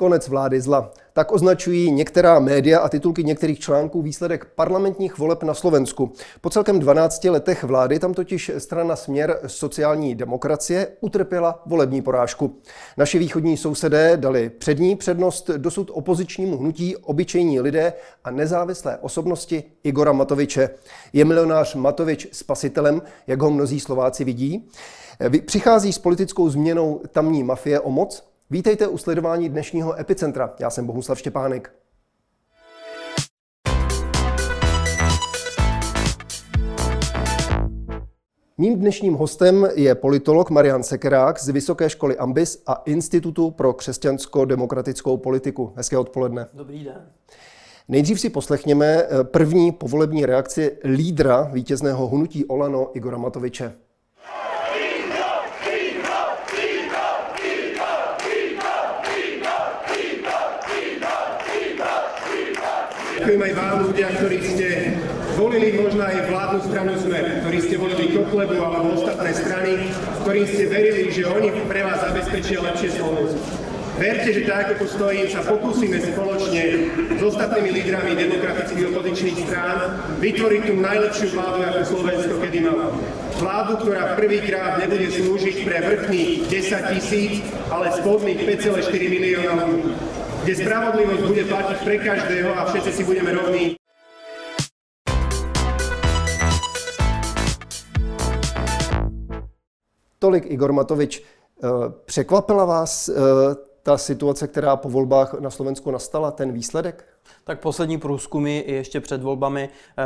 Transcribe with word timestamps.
Konec 0.00 0.28
vlády 0.28 0.60
zla. 0.60 0.92
Tak 1.12 1.32
označují 1.32 1.92
některá 1.92 2.38
média 2.38 2.80
a 2.80 2.88
titulky 2.88 3.24
některých 3.24 3.60
článků 3.60 4.02
výsledek 4.02 4.44
parlamentních 4.44 5.18
voleb 5.18 5.42
na 5.42 5.54
Slovensku. 5.54 6.12
Po 6.40 6.50
celkem 6.50 6.78
12 6.78 7.24
letech 7.24 7.64
vlády 7.64 7.98
tam 7.98 8.14
totiž 8.14 8.50
strana 8.58 8.96
Směr 8.96 9.40
sociální 9.46 10.14
demokracie 10.14 10.88
utrpěla 11.00 11.62
volební 11.66 12.02
porážku. 12.02 12.56
Naši 12.96 13.18
východní 13.18 13.56
sousedé 13.56 14.16
dali 14.16 14.50
přední 14.50 14.96
přednost 14.96 15.50
dosud 15.56 15.90
opozičnímu 15.94 16.58
hnutí 16.58 16.96
obyčejní 16.96 17.60
lidé 17.60 17.92
a 18.24 18.30
nezávislé 18.30 18.98
osobnosti 18.98 19.62
Igora 19.84 20.12
Matoviče. 20.12 20.70
Je 21.12 21.24
milionář 21.24 21.74
Matovič 21.74 22.28
spasitelem, 22.32 23.02
jak 23.26 23.42
ho 23.42 23.50
mnozí 23.50 23.80
Slováci 23.80 24.24
vidí? 24.24 24.68
Přichází 25.46 25.92
s 25.92 25.98
politickou 25.98 26.50
změnou 26.50 27.00
tamní 27.12 27.42
mafie 27.42 27.80
o 27.80 27.90
moc? 27.90 28.29
Vítejte 28.52 28.88
u 28.88 28.98
sledování 28.98 29.48
dnešního 29.48 30.00
Epicentra. 30.00 30.54
Já 30.60 30.70
jsem 30.70 30.86
Bohuslav 30.86 31.18
Štěpánek. 31.18 31.72
Mým 38.58 38.78
dnešním 38.78 39.14
hostem 39.14 39.68
je 39.74 39.94
politolog 39.94 40.50
Marian 40.50 40.82
Sekerák 40.82 41.40
z 41.40 41.48
Vysoké 41.48 41.90
školy 41.90 42.16
Ambis 42.16 42.62
a 42.66 42.82
Institutu 42.84 43.50
pro 43.50 43.72
křesťansko-demokratickou 43.72 45.16
politiku. 45.16 45.72
Hezké 45.76 45.98
odpoledne. 45.98 46.46
Dobrý 46.52 46.84
den. 46.84 47.10
Nejdřív 47.88 48.20
si 48.20 48.30
poslechněme 48.30 48.86
eh, 48.86 49.24
první 49.24 49.72
povolební 49.72 50.26
reakci 50.26 50.78
lídra 50.84 51.42
vítězného 51.52 52.08
hnutí 52.08 52.44
Olano 52.44 52.96
Igora 52.96 53.18
Matoviče. 53.18 53.72
Ďakujem 63.20 63.52
aj 63.52 63.52
vám, 63.52 63.76
ľudia, 63.84 64.08
ktorí 64.16 64.38
ste 64.40 64.68
volili 65.36 65.76
možno 65.76 66.08
aj 66.08 66.24
vládnu 66.24 66.60
stranu 66.72 66.92
Smer, 66.96 67.44
ktorí 67.44 67.58
ste 67.60 67.76
volili 67.76 68.16
Kotlebu 68.16 68.56
alebo 68.56 68.96
ostatné 68.96 69.36
strany, 69.36 69.92
ktorým 70.24 70.46
ste 70.48 70.64
verili, 70.72 71.12
že 71.12 71.28
oni 71.28 71.52
pre 71.68 71.84
vás 71.84 72.00
zabezpečia 72.00 72.64
lepšie 72.64 72.96
Slovensko. 72.96 73.44
Verte, 74.00 74.30
že 74.32 74.48
tak, 74.48 74.72
ako 74.72 74.84
stojím, 74.88 75.28
sa 75.28 75.44
pokúsime 75.44 76.00
spoločne 76.00 76.64
s 77.12 77.20
ostatnými 77.20 77.70
lídrami 77.76 78.16
demokratických 78.16 78.88
opozičných 78.88 79.38
strán 79.44 80.00
vytvoriť 80.24 80.62
tú 80.64 80.74
najlepšiu 80.80 81.28
vládu, 81.36 81.58
ako 81.60 81.80
Slovensko 81.84 82.34
kedy 82.40 82.58
malo. 82.64 82.96
Vládu, 83.36 83.84
ktorá 83.84 84.16
prvýkrát 84.16 84.80
nebude 84.80 85.12
slúžiť 85.12 85.56
pre 85.68 85.76
vrchných 85.84 86.48
10 86.48 86.92
tisíc, 86.96 87.44
ale 87.68 87.92
spodných 87.92 88.64
5,4 88.64 88.80
milióna 89.12 89.68
ľudí 89.68 90.09
kde 90.40 90.56
spravodlivosť 90.56 91.22
bude 91.28 91.44
platiť 91.44 91.78
pre 91.84 91.96
každého 92.00 92.50
a 92.56 92.64
všetci 92.64 92.90
si 92.92 93.02
budeme 93.04 93.30
rovní. 93.36 93.64
Tolik 100.18 100.50
Igor 100.50 100.72
Matovič. 100.72 101.20
Eh, 101.20 101.68
překvapila 102.04 102.64
vás 102.64 103.08
eh, 103.08 103.14
ta 103.82 103.98
situace, 103.98 104.48
která 104.48 104.76
po 104.76 104.88
volbách 104.88 105.40
na 105.40 105.50
Slovensku 105.50 105.90
nastala, 105.90 106.30
ten 106.30 106.52
výsledek? 106.52 107.04
Tak 107.44 107.60
poslední 107.60 107.98
průzkumy 107.98 108.64
ještě 108.66 109.00
před 109.00 109.22
volbami 109.22 109.68
eh, 109.68 110.04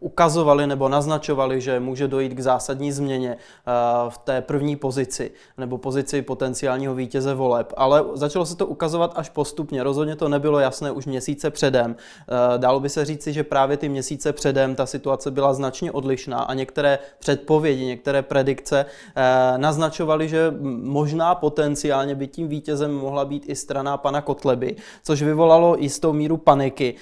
ukazovali 0.00 0.66
nebo 0.66 0.88
naznačovali, 0.88 1.60
že 1.60 1.80
může 1.80 2.08
dojít 2.08 2.34
k 2.34 2.40
zásadní 2.40 2.92
změně 2.92 3.36
eh, 3.36 3.72
v 4.10 4.18
té 4.18 4.40
první 4.40 4.76
pozici 4.76 5.30
nebo 5.58 5.78
pozici 5.78 6.22
potenciálního 6.22 6.94
vítěze 6.94 7.34
voleb. 7.34 7.72
Ale 7.76 8.04
začalo 8.14 8.46
se 8.46 8.56
to 8.56 8.66
ukazovat 8.66 9.12
až 9.16 9.30
postupně. 9.30 9.82
Rozhodně 9.82 10.16
to 10.16 10.28
nebylo 10.28 10.58
jasné 10.58 10.90
už 10.90 11.06
měsíce 11.06 11.50
předem. 11.50 11.96
Eh, 11.96 12.58
dalo 12.58 12.80
by 12.80 12.88
se 12.88 13.04
říci, 13.04 13.32
že 13.32 13.44
právě 13.44 13.76
ty 13.76 13.88
měsíce 13.88 14.32
předem 14.32 14.74
ta 14.74 14.86
situace 14.86 15.30
byla 15.30 15.54
značně 15.54 15.92
odlišná 15.92 16.38
a 16.38 16.54
některé 16.54 16.98
předpovědi, 17.18 17.84
některé 17.86 18.22
predikce 18.22 18.86
eh, 19.16 19.58
naznačovaly, 19.58 20.28
že 20.28 20.54
možná 20.82 21.34
potenciálně 21.34 22.14
by 22.14 22.26
tím 22.26 22.48
vítězem 22.48 22.94
mohla 22.94 23.24
být 23.24 23.44
i 23.46 23.54
strana 23.54 23.96
pana 23.96 24.20
Kotleby, 24.20 24.76
což 25.04 25.22
vyvolalo 25.22 25.76
jistou 25.78 26.12
míru 26.12 26.36
paniky 26.36 26.94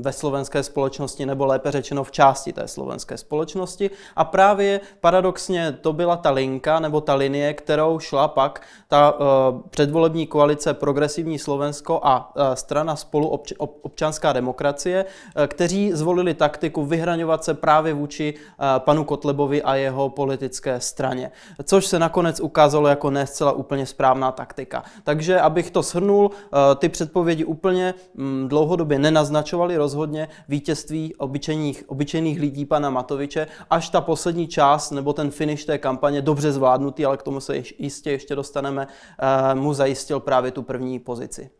ve 0.00 0.12
slovenské 0.12 0.62
společnosti 0.62 1.26
nebo 1.26 1.46
lépe 1.46 1.67
lépe 1.68 1.72
řečeno 1.72 2.04
v 2.04 2.10
části 2.10 2.52
té 2.52 2.68
slovenské 2.68 3.16
společnosti. 3.16 3.90
A 4.16 4.24
právě 4.24 4.80
paradoxně 5.00 5.72
to 5.80 5.92
byla 5.92 6.16
ta 6.16 6.30
linka 6.30 6.80
nebo 6.80 7.00
ta 7.00 7.14
linie, 7.14 7.54
kterou 7.54 7.98
šla 7.98 8.28
pak 8.28 8.62
ta 8.88 9.12
uh, 9.12 9.60
předvolební 9.70 10.26
koalice 10.26 10.74
Progresivní 10.74 11.38
Slovensko 11.38 12.00
a 12.02 12.32
uh, 12.36 12.54
strana 12.54 12.96
spolu 12.96 13.28
obč- 13.28 13.54
občanská 13.58 14.32
demokracie, 14.32 15.04
uh, 15.04 15.46
kteří 15.46 15.92
zvolili 15.92 16.34
taktiku 16.34 16.84
vyhraňovat 16.84 17.44
se 17.44 17.54
právě 17.54 17.94
vůči 17.94 18.34
uh, 18.34 18.64
panu 18.78 19.04
Kotlebovi 19.04 19.62
a 19.62 19.74
jeho 19.74 20.08
politické 20.08 20.80
straně. 20.80 21.30
Což 21.64 21.86
se 21.86 21.98
nakonec 21.98 22.40
ukázalo 22.40 22.88
jako 22.88 23.10
ne 23.10 23.26
zcela 23.26 23.52
úplně 23.52 23.86
správná 23.86 24.32
taktika. 24.32 24.84
Takže 25.04 25.40
abych 25.40 25.70
to 25.70 25.82
shrnul, 25.82 26.30
ty 26.78 26.88
předpovědi 26.88 27.44
úplně 27.44 27.94
um, 28.18 28.48
dlouhodobě 28.48 28.98
nenaznačovaly 28.98 29.76
rozhodně 29.76 30.28
vítězství 30.48 31.14
obyčejných 31.14 31.57
obyčejných, 31.58 31.90
obyčejných 31.90 32.40
lidí 32.40 32.64
pana 32.64 32.90
Matoviče, 32.90 33.46
až 33.70 33.90
ta 33.90 34.00
poslední 34.00 34.48
část 34.48 34.90
nebo 34.90 35.12
ten 35.12 35.30
finish 35.30 35.64
té 35.64 35.78
kampaně 35.78 36.22
dobře 36.22 36.52
zvládnutý, 36.52 37.04
ale 37.04 37.16
k 37.16 37.22
tomu 37.22 37.40
se 37.40 37.56
jistě 37.78 38.10
ještě 38.10 38.34
dostaneme, 38.34 38.86
eh, 38.86 39.54
mu 39.54 39.74
zajistil 39.74 40.20
právě 40.20 40.50
tu 40.50 40.62
první 40.62 40.98
pozici. 40.98 41.50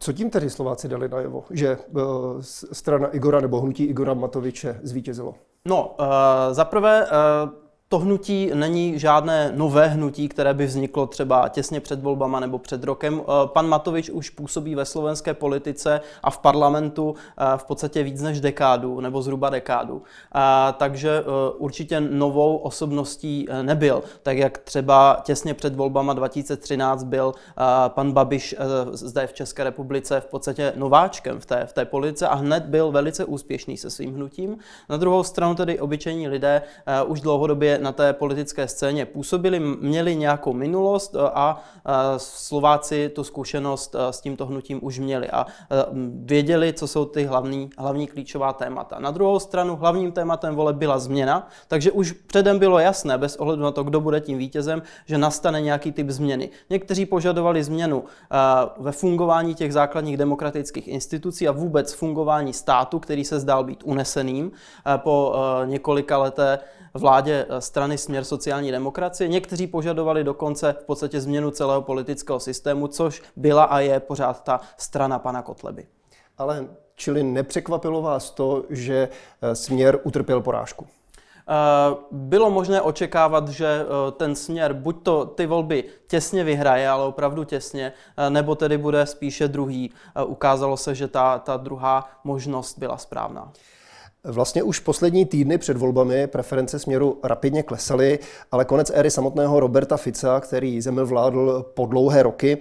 Co 0.00 0.12
tím 0.12 0.30
tedy 0.30 0.50
Slováci 0.50 0.88
dali 0.88 1.08
najevo, 1.08 1.44
že 1.50 1.76
uh, 1.76 2.02
strana 2.72 3.08
Igora 3.08 3.40
nebo 3.40 3.60
hnutí 3.60 3.84
Igora 3.84 4.14
Matoviče 4.14 4.80
zvítězilo? 4.82 5.34
No, 5.64 5.96
uh, 6.00 6.06
zaprvé 6.52 7.06
uh, 7.06 7.50
to 7.88 7.98
hnutí 7.98 8.50
není 8.54 8.98
žádné 8.98 9.52
nové 9.56 9.86
hnutí, 9.86 10.28
které 10.28 10.54
by 10.54 10.66
vzniklo 10.66 11.06
třeba 11.06 11.48
těsně 11.48 11.80
před 11.80 12.02
volbama 12.02 12.40
nebo 12.40 12.58
před 12.58 12.84
rokem. 12.84 13.20
Eh, 13.22 13.46
pan 13.46 13.68
Matovič 13.68 14.10
už 14.10 14.30
působí 14.30 14.74
ve 14.74 14.84
slovenské 14.84 15.34
politice 15.34 16.00
a 16.22 16.30
v 16.30 16.38
parlamentu 16.38 17.14
eh, 17.38 17.44
v 17.56 17.64
podstatě 17.64 18.02
víc 18.02 18.22
než 18.22 18.40
dekádu, 18.40 19.00
nebo 19.00 19.22
zhruba 19.22 19.50
dekádu. 19.50 20.02
Eh, 20.34 20.40
takže 20.72 21.24
určitě 21.58 22.00
novou 22.00 22.56
osobností 22.56 23.46
nebyl. 23.62 24.02
Tak 24.22 24.36
jak 24.38 24.58
třeba 24.58 25.20
těsně 25.22 25.54
před 25.54 25.76
volbama 25.76 26.12
2013 26.12 27.04
byl 27.04 27.34
pan 27.88 28.12
Babiš 28.12 28.54
zde 28.92 29.26
v 29.26 29.32
České 29.32 29.64
republice 29.64 30.20
v 30.20 30.26
podstatě 30.26 30.72
nováčkem 30.76 31.40
v 31.40 31.46
té, 31.46 31.66
v 31.66 31.72
té 31.72 31.84
politice 31.84 32.28
a 32.28 32.34
hned 32.34 32.64
byl 32.64 32.90
velice 32.90 33.24
úspěšný 33.24 33.76
se 33.76 33.90
svým 33.90 34.14
hnutím. 34.14 34.58
Na 34.88 34.96
druhou 34.96 35.22
stranu 35.22 35.54
tedy 35.54 35.80
obyčejní 35.80 36.28
lidé 36.28 36.62
už 37.06 37.20
dlouhodobě 37.20 37.77
na 37.80 37.92
té 37.92 38.12
politické 38.12 38.68
scéně 38.68 39.06
působili, 39.06 39.60
měli 39.60 40.16
nějakou 40.16 40.52
minulost 40.52 41.14
e, 41.14 41.18
a 41.18 41.60
e, 41.86 41.92
Slováci 42.16 43.08
tu 43.08 43.24
zkušenost 43.24 43.94
e, 43.94 44.12
s 44.12 44.20
tímto 44.20 44.46
hnutím 44.46 44.78
už 44.82 44.98
měli 44.98 45.30
a 45.30 45.46
věděli, 46.24 46.72
co 46.72 46.86
jsou 46.86 47.04
ty 47.04 47.24
hlavní, 47.24 47.70
hlavní 47.78 48.06
klíčová 48.06 48.52
témata. 48.52 48.98
Na 48.98 49.10
druhou 49.10 49.38
stranu 49.38 49.76
hlavním 49.76 50.12
tématem 50.12 50.54
vole 50.54 50.72
byla 50.72 50.98
změna, 50.98 51.48
takže 51.68 51.92
už 51.92 52.12
předem 52.12 52.58
bylo 52.58 52.78
jasné, 52.78 53.18
bez 53.18 53.36
ohledu 53.36 53.62
na 53.62 53.70
to, 53.70 53.82
kdo 53.82 54.00
bude 54.00 54.20
tím 54.20 54.38
vítězem, 54.38 54.82
že 55.06 55.18
nastane 55.18 55.60
nějaký 55.60 55.92
typ 55.92 56.10
změny. 56.10 56.50
Někteří 56.70 57.06
požadovali 57.06 57.64
změnu 57.64 58.04
ve 58.78 58.92
fungování 58.92 59.54
těch 59.54 59.72
základních 59.72 60.16
demokratických 60.16 60.88
institucí 60.88 61.48
a 61.48 61.52
vůbec 61.52 61.92
fungování 61.92 62.52
státu, 62.52 62.98
který 62.98 63.24
se 63.24 63.40
zdál 63.40 63.64
být 63.64 63.82
uneseným 63.84 64.52
po 64.96 65.34
několika 65.64 66.18
leté 66.18 66.58
vládě 66.98 67.46
eh, 67.48 67.60
strany 67.60 67.98
Směr 67.98 68.24
sociální 68.24 68.70
demokracie. 68.70 69.28
Někteří 69.28 69.66
požadovali 69.66 70.24
dokonce 70.24 70.74
v 70.80 70.84
podstatě 70.84 71.20
změnu 71.20 71.50
celého 71.50 71.82
politického 71.82 72.40
systému, 72.40 72.88
což 72.88 73.22
byla 73.36 73.64
a 73.64 73.80
je 73.80 74.00
pořád 74.00 74.44
ta 74.44 74.60
strana 74.76 75.18
pana 75.18 75.42
Kotleby. 75.42 75.86
Ale 76.38 76.68
čili 76.94 77.22
nepřekvapilo 77.22 78.02
vás 78.02 78.30
to, 78.30 78.64
že 78.70 79.08
eh, 79.42 79.54
Směr 79.54 79.98
utrpěl 80.02 80.40
porážku? 80.40 80.86
Eh, 81.50 81.96
bylo 82.10 82.50
možné 82.50 82.82
očekávat, 82.82 83.48
že 83.48 83.86
ten 84.16 84.34
směr 84.36 84.72
buď 84.72 85.02
to 85.02 85.26
ty 85.26 85.46
volby 85.46 85.84
těsně 86.08 86.44
vyhraje, 86.44 86.88
ale 86.88 87.04
opravdu 87.04 87.44
těsně, 87.44 87.92
nebo 88.28 88.54
tedy 88.54 88.78
bude 88.78 89.06
spíše 89.06 89.48
druhý. 89.48 89.90
Ukázalo 90.26 90.76
se, 90.76 90.94
že 90.94 91.08
ta, 91.08 91.38
ta 91.38 91.56
druhá 91.56 92.10
možnost 92.24 92.78
byla 92.78 92.96
správná. 92.96 93.52
Vlastně 94.30 94.62
už 94.62 94.80
poslední 94.80 95.26
týdny 95.26 95.58
před 95.58 95.76
volbami 95.76 96.26
preference 96.26 96.78
směru 96.78 97.18
rapidně 97.22 97.62
klesaly, 97.62 98.18
ale 98.52 98.64
konec 98.64 98.90
éry 98.94 99.10
samotného 99.10 99.60
Roberta 99.60 99.96
Fica, 99.96 100.40
který 100.40 100.80
zemi 100.80 101.04
vládl 101.04 101.66
po 101.74 101.86
dlouhé 101.86 102.22
roky, 102.22 102.58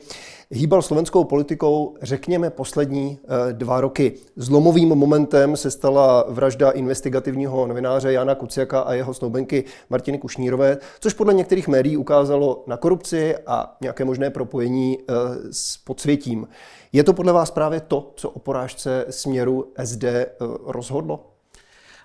hýbal 0.51 0.81
slovenskou 0.81 1.23
politikou, 1.23 1.95
řekněme, 2.01 2.49
poslední 2.49 3.19
eh, 3.23 3.53
dva 3.53 3.81
roky. 3.81 4.13
Zlomovým 4.35 4.89
momentem 4.89 5.57
se 5.57 5.71
stala 5.71 6.25
vražda 6.29 6.71
investigativního 6.71 7.67
novináře 7.67 8.13
Jana 8.13 8.35
Kuciaka 8.35 8.79
a 8.79 8.93
jeho 8.93 9.13
snoubenky 9.13 9.63
Martiny 9.89 10.17
Kušnírové, 10.17 10.77
což 10.99 11.13
podle 11.13 11.33
některých 11.33 11.67
médií 11.67 11.97
ukázalo 11.97 12.63
na 12.67 12.77
korupci 12.77 13.35
a 13.47 13.77
nějaké 13.81 14.05
možné 14.05 14.29
propojení 14.29 14.97
eh, 14.99 15.13
s 15.51 15.77
podsvětím. 15.77 16.47
Je 16.93 17.03
to 17.03 17.13
podle 17.13 17.33
vás 17.33 17.51
právě 17.51 17.81
to, 17.81 18.11
co 18.15 18.29
o 18.29 18.39
porážce 18.39 19.05
směru 19.09 19.71
SD 19.83 20.03
eh, 20.03 20.27
rozhodlo? 20.65 21.36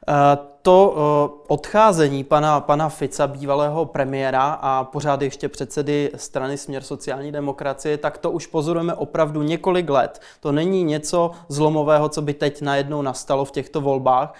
Eh, 0.08 0.38
to 0.62 0.94
eh, 0.96 1.44
odcházení 1.48 2.24
pana, 2.24 2.60
pana 2.60 2.88
Fica, 2.88 3.26
bývalého 3.26 3.84
premiéra 3.84 4.58
a 4.62 4.84
pořád 4.84 5.22
ještě 5.22 5.48
předsedy 5.48 6.10
strany 6.16 6.58
Směr 6.58 6.82
sociální 6.82 7.32
demokracie, 7.32 7.98
tak 7.98 8.18
to 8.18 8.30
už 8.30 8.46
pozorujeme 8.46 8.94
opravdu 8.94 9.42
několik 9.42 9.90
let. 9.90 10.20
To 10.40 10.52
není 10.52 10.84
něco 10.84 11.30
zlomového, 11.48 12.08
co 12.08 12.22
by 12.22 12.34
teď 12.34 12.62
najednou 12.62 13.02
nastalo 13.02 13.44
v 13.44 13.50
těchto 13.50 13.80
volbách. 13.80 14.34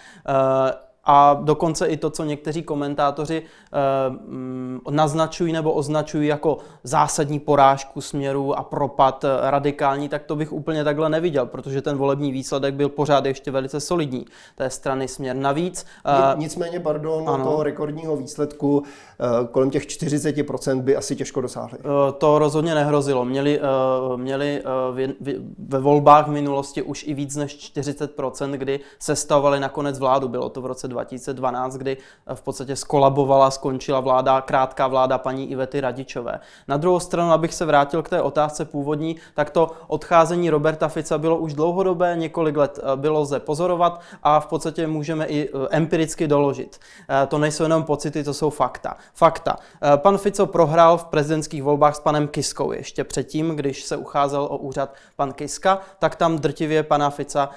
A 1.05 1.41
dokonce 1.43 1.87
i 1.87 1.97
to, 1.97 2.11
co 2.11 2.25
někteří 2.25 2.63
komentátoři 2.63 3.43
eh, 3.43 4.91
naznačují 4.91 5.53
nebo 5.53 5.73
označují 5.73 6.29
jako 6.29 6.59
zásadní 6.85 7.41
porážku 7.41 8.01
směru 8.01 8.59
a 8.59 8.63
propad 8.63 9.25
eh, 9.25 9.51
radikální, 9.51 10.09
tak 10.09 10.23
to 10.23 10.37
bych 10.37 10.53
úplně 10.53 10.85
takhle 10.85 11.09
neviděl, 11.09 11.47
protože 11.47 11.83
ten 11.83 11.97
volební 11.97 12.33
výsledek 12.33 12.75
byl 12.75 12.89
pořád 12.89 13.27
ještě 13.27 13.51
velice 13.51 13.81
solidní 13.81 14.27
té 14.57 14.71
strany 14.71 15.09
směr. 15.09 15.37
Navíc... 15.37 15.87
Eh, 16.07 16.35
Nicméně, 16.37 16.81
pardon, 16.81 17.29
ano. 17.29 17.45
toho 17.45 17.63
rekordního 17.63 18.17
výsledku 18.17 18.83
eh, 19.21 19.47
kolem 19.51 19.71
těch 19.71 19.87
40% 19.87 20.81
by 20.81 20.97
asi 20.97 21.17
těžko 21.17 21.41
dosáhli. 21.41 21.79
Eh, 21.79 22.13
to 22.13 22.39
rozhodně 22.39 22.75
nehrozilo. 22.75 23.25
Měli, 23.25 23.61
eh, 23.61 24.17
měli 24.17 24.61
eh, 24.61 24.63
v, 24.93 25.15
v, 25.21 25.55
ve 25.69 25.79
volbách 25.79 26.29
v 26.29 26.31
minulosti 26.31 26.83
už 26.83 27.05
i 27.09 27.15
víc 27.15 27.37
než 27.37 27.73
40%, 27.77 28.53
kdy 28.53 28.81
sestavovali 28.99 29.61
nakonec 29.61 29.99
vládu. 29.99 30.29
Bylo 30.29 30.49
to 30.49 30.61
v 30.63 30.67
roce 30.67 30.89
2012, 30.93 31.77
kdy 31.77 31.97
v 32.35 32.43
podstatě 32.43 32.77
skolabovala, 32.77 33.51
skončila 33.51 34.01
vláda, 34.01 34.41
krátká 34.41 34.87
vláda 34.87 35.19
paní 35.19 35.51
Ivety 35.51 35.81
Radičové. 35.81 36.41
Na 36.69 36.77
druhou 36.77 37.01
stranu, 37.01 37.33
abych 37.33 37.55
se 37.55 37.65
vrátil 37.65 38.03
k 38.03 38.09
té 38.09 38.23
otázce 38.23 38.65
původní, 38.65 39.17
tak 39.35 39.51
to 39.51 39.71
odcházení 39.87 40.51
Roberta 40.51 40.89
Fica 40.89 41.19
bylo 41.19 41.37
už 41.37 41.55
dlouhodobé, 41.55 42.17
několik 42.17 42.57
let 42.57 42.79
eh, 42.83 42.97
bylo 42.97 43.21
lze 43.21 43.41
pozorovat 43.41 44.01
a 44.23 44.41
v 44.41 44.47
podstatě 44.47 44.87
můžeme 44.87 45.27
i 45.27 45.49
eh, 45.49 45.69
empiricky 45.71 46.29
doložit. 46.29 46.79
Eh, 47.09 47.27
to 47.27 47.39
nejsou 47.39 47.63
jenom 47.63 47.83
pocity, 47.83 48.25
to 48.25 48.35
jsou 48.35 48.51
fakta. 48.51 48.97
Fakta. 49.15 49.57
Pan 49.97 50.19
Fico 50.19 50.47
prohrál 50.47 50.99
v 50.99 51.05
prezidentských 51.05 51.63
volbách 51.63 51.97
s 51.97 52.01
panem 52.01 52.29
Kiskou 52.29 52.73
ještě 52.73 53.05
předtím, 53.05 53.57
když 53.57 53.85
se 53.85 53.97
ucházel 53.97 54.43
o 54.43 54.57
úřad 54.57 54.95
pan 55.17 55.33
Kiska, 55.33 55.79
tak 55.99 56.17
tam 56.17 56.39
drtivě 56.39 56.83
pana 56.83 57.11
Fica, 57.11 57.49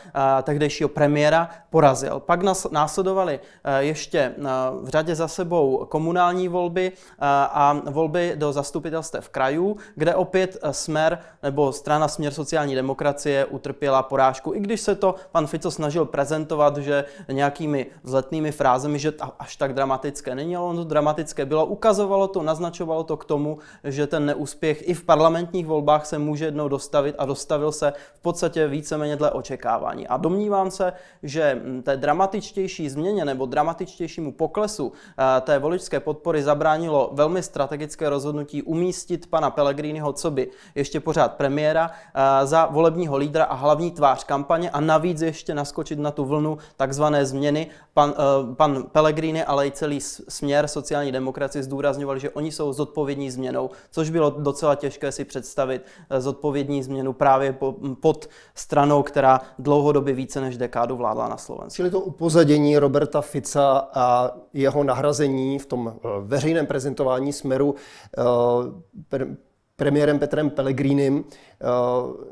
tehdejšího 0.44 0.90
premiéra, 0.90 1.50
porazil. 1.70 2.20
Pak 2.20 2.44
následoval 2.44 2.86
následovaly 3.06 3.25
eh, 3.34 3.84
ještě 3.84 4.20
eh, 4.20 4.42
v 4.82 4.90
řadě 4.90 5.16
za 5.16 5.28
sebou 5.28 5.86
komunální 5.90 6.48
volby 6.48 6.92
eh, 6.92 7.16
a 7.20 7.82
volby 7.86 8.34
do 8.36 8.54
zastupitelstev 8.54 9.30
krajů, 9.30 9.78
kde 9.96 10.16
opět 10.16 10.58
Smer 10.72 11.20
nebo 11.44 11.72
strana 11.72 12.08
Směr 12.08 12.34
sociální 12.34 12.76
demokracie 12.76 13.46
utrpěla 13.46 14.04
porážku, 14.04 14.54
i 14.54 14.60
když 14.60 14.82
se 14.82 14.96
to 14.96 15.16
pan 15.32 15.48
Fico 15.48 15.72
snažil 15.72 16.06
prezentovat, 16.06 16.78
že 16.78 17.06
nějakými 17.32 17.86
vzletnými 18.04 18.52
frázemi, 18.52 19.00
že 19.00 19.14
až 19.40 19.56
tak 19.56 19.74
dramatické 19.74 20.36
není, 20.36 20.56
ale 20.56 20.66
ono 20.66 20.84
to 20.84 20.90
dramatické 20.90 21.46
bylo. 21.46 21.66
Ukazovalo 21.66 22.28
to, 22.28 22.44
naznačovalo 22.44 23.04
to 23.04 23.18
k 23.18 23.26
tomu, 23.26 23.58
že 23.84 24.08
ten 24.08 24.26
neúspěch 24.26 24.90
i 24.90 24.94
v 24.94 25.04
parlamentních 25.04 25.66
volbách 25.66 26.06
se 26.06 26.18
může 26.18 26.46
jednou 26.46 26.68
dostavit 26.68 27.16
a 27.18 27.26
dostavil 27.26 27.72
se 27.72 27.94
v 28.14 28.22
podstatě 28.22 28.68
víceméně 28.68 29.16
dle 29.16 29.32
očekávání. 29.32 30.08
A 30.08 30.18
domnívám 30.18 30.72
se, 30.72 30.94
že 31.24 31.62
hm, 31.64 31.82
té 31.82 31.98
dramatičtější 31.98 32.90
změně 32.90 33.15
změně 33.16 33.26
nebo 33.26 33.46
dramatičtějšímu 33.46 34.32
poklesu 34.32 34.92
eh, 34.92 35.42
té 35.42 35.60
voličské 35.60 36.00
podpory 36.00 36.44
zabránilo 36.44 37.10
velmi 37.14 37.44
strategické 37.44 38.10
rozhodnutí 38.10 38.62
umístit 38.62 39.28
pana 39.28 39.50
Pellegriniho, 39.50 40.14
co 40.14 40.32
by 40.32 40.48
ještě 40.76 41.00
pořád 41.00 41.34
premiéra, 41.34 41.92
eh, 41.92 42.48
za 42.48 42.66
volebního 42.66 43.18
lídra 43.18 43.46
a 43.46 43.56
hlavní 43.56 43.92
tvář 43.92 44.24
kampaně 44.24 44.70
a 44.70 44.80
navíc 44.82 45.22
ještě 45.22 45.56
naskočit 45.56 46.00
na 46.00 46.12
tu 46.12 46.26
vlnu 46.26 46.58
takzvané 46.76 47.26
změny. 47.26 47.68
Pan, 47.94 48.14
eh, 48.18 48.56
pan 48.56 48.84
Pellegrini, 48.92 49.44
ale 49.44 49.68
i 49.68 49.72
celý 49.72 50.02
směr 50.02 50.68
sociální 50.68 51.12
demokracie 51.12 51.64
zdůrazňovali, 51.64 52.20
že 52.20 52.30
oni 52.30 52.52
jsou 52.52 52.74
zodpovědní 52.74 53.32
změnou, 53.32 53.70
což 53.92 54.10
bylo 54.10 54.30
docela 54.30 54.76
těžké 54.76 55.12
si 55.12 55.26
představit 55.26 55.86
zodpovědní 56.20 56.84
změnu 56.84 57.14
právě 57.14 57.56
pod 58.02 58.30
stranou, 58.56 59.04
která 59.04 59.42
dlouhodobě 59.60 60.14
více 60.14 60.42
než 60.42 60.58
dekádu 60.58 60.96
vládla 60.96 61.30
na 61.30 61.38
Slovensku. 61.38 61.76
Čili 61.76 61.90
to 61.90 62.00
upozadění 62.00 62.78
Roberta 63.06 63.22
Fica 63.22 63.90
a 63.94 64.32
jeho 64.54 64.84
nahrazení 64.84 65.60
v 65.60 65.66
tom 65.66 65.94
eh, 65.96 66.08
veřejném 66.22 66.66
prezentování 66.66 67.34
směru 67.34 67.76
eh, 68.18 69.28
premiérem 69.76 70.20
Petrem 70.20 70.50
Pellegrinem 70.50 71.24
eh, 71.24 71.66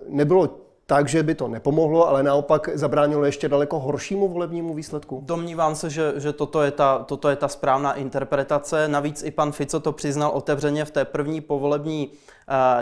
nebylo 0.10 0.50
tak, 0.86 1.08
že 1.08 1.24
by 1.24 1.36
to 1.36 1.48
nepomohlo, 1.48 2.08
ale 2.08 2.24
naopak 2.24 2.70
zabránilo 2.74 3.26
ještě 3.26 3.50
daleko 3.50 3.80
horšímu 3.80 4.28
volebnímu 4.28 4.74
výsledku? 4.74 5.22
Domnívám 5.26 5.76
se, 5.76 5.90
že, 5.90 6.14
že 6.16 6.34
toto, 6.34 6.62
je 6.62 6.72
ta, 6.72 7.04
toto 7.08 7.30
je 7.30 7.36
ta 7.36 7.48
správná 7.48 7.94
interpretace. 7.94 8.88
Navíc 8.88 9.24
i 9.24 9.32
pan 9.32 9.52
Fico 9.52 9.80
to 9.80 9.92
přiznal 9.92 10.32
otevřeně 10.32 10.86
v 10.86 10.92
té 10.92 11.06
první 11.06 11.42
povolební 11.42 12.08
uh, 12.08 12.18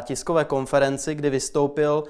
tiskové 0.01 0.45
konferenci, 0.45 1.15
kdy 1.15 1.29
vystoupil 1.29 2.03
uh, 2.03 2.09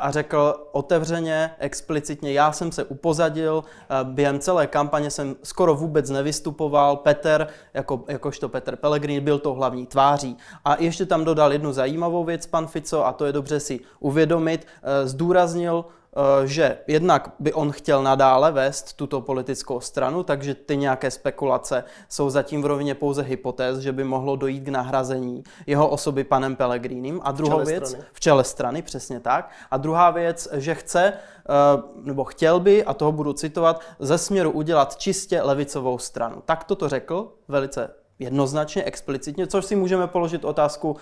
a 0.00 0.10
řekl 0.10 0.68
otevřeně, 0.72 1.50
explicitně, 1.58 2.32
já 2.32 2.52
jsem 2.52 2.72
se 2.72 2.84
upozadil, 2.84 3.64
uh, 3.64 4.08
během 4.08 4.38
celé 4.38 4.66
kampaně 4.66 5.10
jsem 5.10 5.36
skoro 5.42 5.74
vůbec 5.74 6.10
nevystupoval, 6.10 6.96
Petr, 6.96 7.46
jako, 7.74 8.04
jakožto 8.08 8.48
Petr 8.48 8.76
Pellegrini, 8.76 9.20
byl 9.20 9.38
to 9.38 9.54
hlavní 9.54 9.86
tváří. 9.86 10.36
A 10.64 10.76
ještě 10.82 11.06
tam 11.06 11.24
dodal 11.24 11.52
jednu 11.52 11.72
zajímavou 11.72 12.24
věc, 12.24 12.46
pan 12.46 12.66
Fico, 12.66 13.06
a 13.06 13.12
to 13.12 13.24
je 13.24 13.32
dobře 13.32 13.60
si 13.60 13.80
uvědomit, 14.00 14.66
zdůraznil, 15.04 15.84
eh, 15.88 16.05
že 16.44 16.78
jednak 16.86 17.32
by 17.38 17.52
on 17.52 17.72
chtěl 17.72 18.02
nadále 18.02 18.52
vést 18.52 18.92
tuto 18.92 19.20
politickou 19.20 19.80
stranu, 19.80 20.22
takže 20.22 20.54
ty 20.54 20.76
nějaké 20.76 21.10
spekulace 21.10 21.84
jsou 22.08 22.30
zatím 22.30 22.62
v 22.62 22.66
rovině 22.66 22.94
pouze 22.94 23.22
hypotéz, 23.22 23.78
že 23.78 23.92
by 23.92 24.04
mohlo 24.04 24.36
dojít 24.36 24.60
k 24.60 24.68
nahrazení 24.68 25.44
jeho 25.66 25.88
osoby 25.88 26.24
panem 26.24 26.56
Pellegrínem. 26.56 27.20
A 27.22 27.32
druhou 27.32 27.64
věc, 27.64 27.88
strany. 27.88 28.04
v 28.12 28.20
čele 28.20 28.44
strany, 28.44 28.82
přesně 28.82 29.20
tak. 29.20 29.50
A 29.70 29.76
druhá 29.76 30.10
věc, 30.10 30.48
že 30.52 30.74
chce, 30.74 31.12
eh, 31.12 31.82
nebo 32.02 32.24
chtěl 32.24 32.60
by, 32.60 32.84
a 32.84 32.94
toho 32.94 33.12
budu 33.12 33.32
citovat, 33.32 33.80
ze 33.98 34.18
směru 34.18 34.50
udělat 34.50 34.96
čistě 34.96 35.42
levicovou 35.42 35.98
stranu. 35.98 36.42
Tak 36.44 36.64
toto 36.64 36.88
řekl 36.88 37.32
velice 37.48 37.90
jednoznačně, 38.18 38.84
explicitně, 38.84 39.46
což 39.46 39.64
si 39.64 39.76
můžeme 39.76 40.06
položit 40.06 40.44
otázku, 40.44 40.96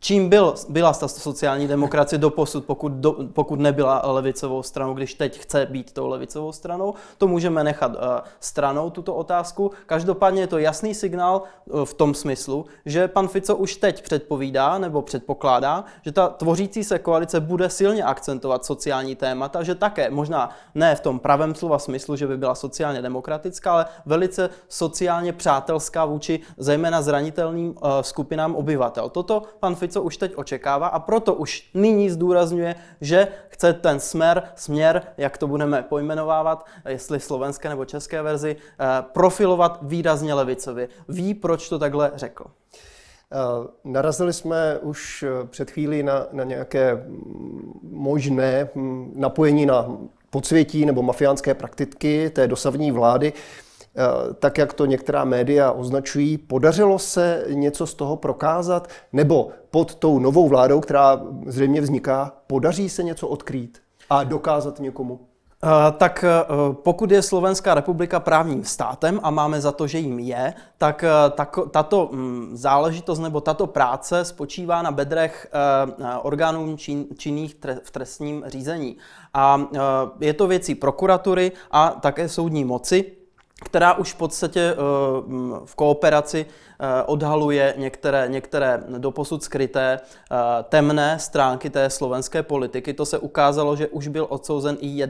čím 0.00 0.28
byl, 0.28 0.54
byla 0.68 0.92
ta 0.92 1.08
sociální 1.08 1.68
demokracie 1.68 2.18
do 2.18 2.30
posud, 2.30 2.64
pokud, 2.64 2.92
do, 2.92 3.16
pokud 3.32 3.60
nebyla 3.60 4.02
levicovou 4.04 4.62
stranou, 4.62 4.94
když 4.94 5.14
teď 5.14 5.38
chce 5.38 5.66
být 5.66 5.92
tou 5.92 6.08
levicovou 6.08 6.52
stranou, 6.52 6.94
to 7.18 7.26
můžeme 7.26 7.64
nechat 7.64 7.94
uh, 7.94 8.00
stranou, 8.40 8.90
tuto 8.90 9.14
otázku. 9.14 9.70
Každopádně 9.86 10.40
je 10.40 10.46
to 10.46 10.58
jasný 10.58 10.94
signál 10.94 11.42
uh, 11.64 11.84
v 11.84 11.94
tom 11.94 12.14
smyslu, 12.14 12.66
že 12.86 13.08
pan 13.08 13.28
Fico 13.28 13.56
už 13.56 13.76
teď 13.76 14.02
předpovídá 14.02 14.78
nebo 14.78 15.02
předpokládá, 15.02 15.84
že 16.02 16.12
ta 16.12 16.28
tvořící 16.28 16.84
se 16.84 16.98
koalice 16.98 17.40
bude 17.40 17.70
silně 17.70 18.04
akcentovat 18.04 18.64
sociální 18.64 19.16
témata, 19.16 19.62
že 19.62 19.74
také 19.74 20.10
možná 20.10 20.50
ne 20.74 20.94
v 20.94 21.00
tom 21.00 21.18
pravém 21.18 21.54
slova 21.54 21.78
smyslu, 21.78 22.16
že 22.16 22.26
by 22.26 22.36
byla 22.36 22.54
sociálně 22.54 23.02
demokratická, 23.02 23.72
ale 23.72 23.86
velice 24.06 24.50
sociálně 24.68 25.32
přátelská 25.32 26.04
vůči 26.04 26.40
zejména 26.58 27.02
zranitelným 27.02 27.68
uh, 27.68 27.74
skupinám 28.00 28.56
obyvatel. 28.56 29.08
Toto 29.08 29.42
pan 29.60 29.74
Fico 29.74 29.85
Fico 29.86 30.02
už 30.02 30.16
teď 30.16 30.32
očekává 30.36 30.86
a 30.86 30.98
proto 30.98 31.34
už 31.34 31.70
nyní 31.74 32.10
zdůrazňuje, 32.10 32.74
že 33.00 33.28
chce 33.48 33.72
ten 33.72 34.00
smer, 34.00 34.42
směr, 34.54 35.02
jak 35.18 35.38
to 35.38 35.46
budeme 35.46 35.82
pojmenovávat, 35.82 36.66
jestli 36.88 37.20
slovenské 37.20 37.68
nebo 37.68 37.84
české 37.84 38.22
verzi, 38.22 38.56
eh, 38.56 38.86
profilovat 39.12 39.78
výrazně 39.82 40.34
levicově. 40.34 40.88
Ví, 41.08 41.34
proč 41.34 41.68
to 41.68 41.78
takhle 41.78 42.12
řekl? 42.14 42.44
Eh, 43.32 43.36
narazili 43.84 44.32
jsme 44.32 44.78
už 44.82 45.22
eh, 45.22 45.46
před 45.46 45.70
chvílí 45.70 46.02
na, 46.02 46.26
na 46.32 46.44
nějaké 46.44 47.06
možné 47.82 48.68
hm, 48.74 49.12
napojení 49.16 49.66
na 49.66 49.86
podsvětí 50.30 50.86
nebo 50.86 51.02
mafiánské 51.02 51.54
praktiky 51.54 52.30
té 52.30 52.48
dosavní 52.48 52.92
vlády. 52.92 53.32
Eh, 53.98 54.34
tak 54.34 54.58
jak 54.58 54.72
to 54.72 54.86
některá 54.86 55.24
média 55.24 55.70
označují. 55.70 56.38
Podařilo 56.38 56.98
se 56.98 57.44
něco 57.48 57.86
z 57.86 57.94
toho 57.94 58.16
prokázat? 58.16 58.88
Nebo 59.12 59.48
pod 59.70 59.94
tou 59.94 60.18
novou 60.18 60.48
vládou, 60.48 60.80
která 60.80 61.20
zřejmě 61.46 61.80
vzniká, 61.80 62.32
podaří 62.46 62.88
se 62.88 63.02
něco 63.02 63.28
odkrýt 63.28 63.78
a 64.10 64.24
dokázat 64.24 64.80
někomu? 64.80 65.20
Tak 65.98 66.24
pokud 66.72 67.10
je 67.10 67.22
Slovenská 67.22 67.74
republika 67.74 68.20
právním 68.20 68.64
státem 68.64 69.20
a 69.22 69.30
máme 69.30 69.60
za 69.60 69.72
to, 69.72 69.86
že 69.86 69.98
jim 69.98 70.18
je, 70.18 70.54
tak 70.78 71.04
tato 71.70 72.10
mm, 72.12 72.50
záležitost 72.52 73.18
nebo 73.18 73.40
tato 73.40 73.66
práce 73.66 74.24
spočívá 74.24 74.82
na 74.82 74.90
bedrech 74.90 75.46
orgánů 76.22 76.76
činných 77.16 77.56
v 77.82 77.90
trestním 77.90 78.44
řízení. 78.46 78.96
A 79.34 79.68
je 80.20 80.34
to 80.34 80.46
věcí 80.46 80.74
prokuratury 80.74 81.52
a 81.70 81.88
také 81.90 82.28
soudní 82.28 82.64
moci, 82.64 83.12
která 83.64 83.94
už 83.94 84.12
v 84.12 84.16
podstatě 84.16 84.60
eh, 84.60 84.76
v 85.64 85.74
kooperaci 85.74 86.46
eh, 86.46 87.02
odhaluje 87.02 87.74
některé, 87.76 88.28
některé 88.28 88.84
doposud 88.98 89.42
skryté 89.44 90.00
eh, 90.00 90.36
temné 90.68 91.18
stránky 91.18 91.70
té 91.70 91.90
slovenské 91.90 92.42
politiky. 92.42 92.92
To 92.92 93.06
se 93.06 93.18
ukázalo, 93.18 93.76
že 93.76 93.88
už 93.88 94.08
byl 94.08 94.26
odsouzen 94.28 94.76
i 94.80 95.08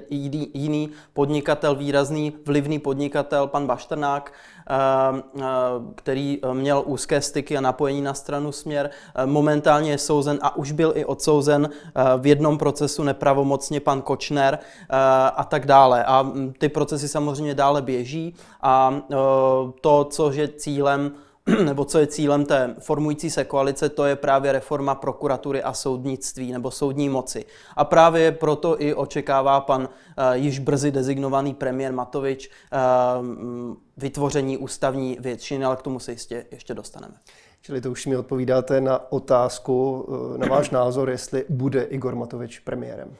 jiný 0.54 0.90
podnikatel, 1.12 1.74
výrazný 1.74 2.32
vlivný 2.46 2.78
podnikatel, 2.78 3.46
pan 3.46 3.66
Bašternák, 3.66 4.32
který 5.94 6.38
eh, 6.42 6.54
měl 6.54 6.82
úzké 6.86 7.20
styky 7.20 7.56
a 7.56 7.60
napojení 7.60 8.02
na 8.02 8.14
stranu 8.14 8.52
směr, 8.52 8.90
momentálně 9.24 9.90
je 9.90 9.98
souzen 9.98 10.38
a 10.42 10.56
už 10.56 10.72
byl 10.72 10.92
i 10.94 11.04
odsouzen 11.04 11.70
v 12.18 12.26
jednom 12.26 12.58
procesu 12.58 13.02
nepravomocně 13.02 13.80
pan 13.80 14.02
Kočner 14.02 14.58
a 15.36 15.44
tak 15.44 15.66
dále. 15.66 16.04
A 16.04 16.22
hm, 16.22 16.52
ty 16.58 16.68
procesy 16.68 17.08
samozřejmě 17.08 17.54
dále 17.54 17.82
běží 17.82 18.34
a 18.62 19.00
to, 19.80 20.06
co 20.10 20.32
je 20.32 20.48
cílem 20.48 21.12
nebo 21.64 21.84
co 21.84 21.98
je 21.98 22.06
cílem 22.06 22.44
té 22.44 22.74
formující 22.78 23.30
se 23.30 23.44
koalice, 23.44 23.88
to 23.88 24.04
je 24.04 24.16
právě 24.16 24.52
reforma 24.52 24.94
prokuratury 24.94 25.62
a 25.62 25.72
soudnictví 25.72 26.52
nebo 26.52 26.70
soudní 26.70 27.08
moci. 27.08 27.44
A 27.76 27.84
právě 27.84 28.32
proto 28.32 28.82
i 28.82 28.94
očekává 28.94 29.60
pan 29.60 29.82
uh, 29.82 29.88
již 30.32 30.58
brzy 30.58 30.90
dezignovaný 30.90 31.54
premiér 31.54 31.92
Matovič 31.92 32.50
uh, 32.50 33.26
vytvoření 33.96 34.58
ústavní 34.58 35.16
většiny, 35.20 35.64
ale 35.64 35.76
k 35.76 35.82
tomu 35.82 36.00
se 36.00 36.12
jistě 36.12 36.46
ještě 36.50 36.74
dostaneme. 36.74 37.14
Čili 37.62 37.80
to 37.80 37.90
už 37.90 38.06
mi 38.06 38.16
odpovídáte 38.16 38.80
na 38.80 39.12
otázku, 39.12 40.08
eh, 40.34 40.38
na 40.38 40.46
váš 40.46 40.70
názor, 40.70 41.10
jestli 41.10 41.44
bude 41.48 41.82
Igor 41.82 42.14
Matovič 42.14 42.58
premiérem. 42.58 43.16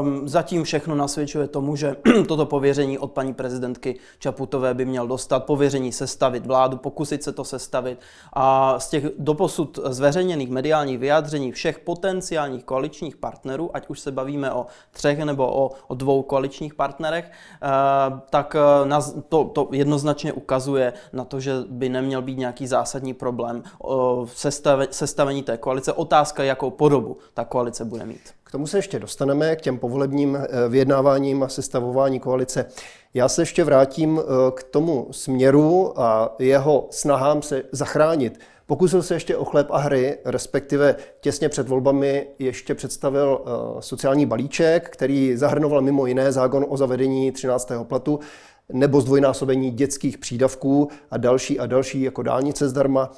Um, 0.00 0.28
zatím 0.28 0.64
všechno 0.64 0.94
nasvědčuje 0.94 1.48
tomu, 1.48 1.76
že 1.76 1.96
toto 2.28 2.46
pověření 2.46 2.98
od 2.98 3.12
paní 3.12 3.34
prezidentky 3.34 3.98
Čaputové 4.18 4.74
by 4.74 4.84
měl 4.84 5.06
dostat, 5.06 5.44
pověření 5.44 5.92
sestavit 5.92 6.46
vládu, 6.46 6.76
pokusit 6.76 7.22
se 7.22 7.32
to 7.32 7.44
sestavit. 7.44 8.00
A 8.32 8.78
z 8.80 8.88
těch 8.88 9.04
doposud 9.18 9.78
zveřejněných 9.84 10.50
mediálních 10.50 10.98
vyjádření 10.98 11.52
všech 11.52 11.78
potenciálních 11.78 12.64
koaličních 12.64 13.16
partnerů, 13.16 13.76
ať 13.76 13.88
už 13.88 14.00
se 14.00 14.12
bavíme 14.12 14.52
o 14.52 14.66
třech 14.90 15.18
nebo 15.18 15.46
o, 15.46 15.70
o 15.88 15.94
dvou 15.94 16.22
koaličních 16.22 16.74
partnerech, 16.74 17.30
uh, 17.30 18.18
tak 18.30 18.56
uh, 18.82 18.88
na, 18.88 19.00
to, 19.28 19.44
to 19.44 19.68
jednoznačně 19.72 20.32
ukazuje 20.32 20.92
na 21.12 21.24
to, 21.24 21.40
že 21.40 21.52
by 21.68 21.88
neměl 21.88 22.22
být 22.22 22.38
nějaký 22.38 22.66
zásadní 22.66 23.14
problém 23.14 23.62
uh, 23.78 24.26
sestave, 24.26 24.86
sestavení 24.90 25.42
té 25.42 25.56
koalice. 25.56 25.92
Otázka, 25.92 26.42
jakou 26.42 26.70
podobu 26.70 27.16
ta 27.34 27.44
koalice 27.44 27.84
bude 27.84 28.06
mít. 28.06 28.41
Tomu 28.52 28.66
se 28.66 28.78
ještě 28.78 28.98
dostaneme, 28.98 29.56
k 29.56 29.60
těm 29.60 29.78
povolebním 29.78 30.36
eh, 30.36 30.68
vyjednáváním 30.68 31.42
a 31.42 31.48
sestavování 31.48 32.20
koalice. 32.20 32.66
Já 33.14 33.28
se 33.28 33.42
ještě 33.42 33.64
vrátím 33.64 34.20
eh, 34.20 34.50
k 34.54 34.62
tomu 34.62 35.08
směru 35.10 36.00
a 36.00 36.36
jeho 36.38 36.88
snahám 36.90 37.42
se 37.42 37.62
zachránit. 37.72 38.40
Pokusil 38.66 39.02
se 39.02 39.14
ještě 39.14 39.36
o 39.36 39.44
chléb 39.44 39.66
a 39.70 39.78
hry, 39.78 40.18
respektive 40.24 40.96
těsně 41.20 41.48
před 41.48 41.68
volbami 41.68 42.26
ještě 42.38 42.74
představil 42.74 43.40
eh, 43.44 43.50
sociální 43.82 44.26
balíček, 44.26 44.90
který 44.90 45.36
zahrnoval 45.36 45.80
mimo 45.80 46.06
jiné 46.06 46.32
zákon 46.32 46.66
o 46.68 46.76
zavedení 46.76 47.32
13. 47.32 47.72
platu 47.82 48.20
nebo 48.72 49.00
zdvojnásobení 49.00 49.70
dětských 49.70 50.18
přídavků 50.18 50.88
a 51.10 51.16
další 51.16 51.60
a 51.60 51.66
další 51.66 52.02
jako 52.02 52.22
dálnice 52.22 52.68
zdarma. 52.68 53.10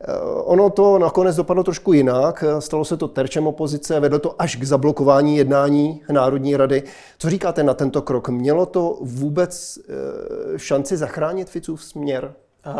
Eh, 0.00 0.12
ono 0.44 0.70
to 0.70 0.98
nakonec 0.98 1.36
dopadlo 1.36 1.62
trošku 1.62 1.92
jinak. 1.92 2.44
Stalo 2.58 2.84
se 2.84 2.96
to 2.96 3.08
terčem 3.08 3.46
opozice, 3.46 4.00
vedlo 4.00 4.18
to 4.18 4.42
až 4.42 4.56
k 4.56 4.64
zablokování 4.64 5.36
jednání 5.36 6.02
Národní 6.12 6.56
rady. 6.56 6.82
Co 7.18 7.30
říkáte 7.30 7.62
na 7.62 7.74
tento 7.74 8.02
krok? 8.02 8.28
Mělo 8.28 8.66
to 8.66 8.98
vůbec 9.00 9.78
eh, 9.78 10.58
šanci 10.58 10.96
zachránit 10.96 11.50
Ficův 11.50 11.84
směr? 11.84 12.34
Uh, 12.66 12.74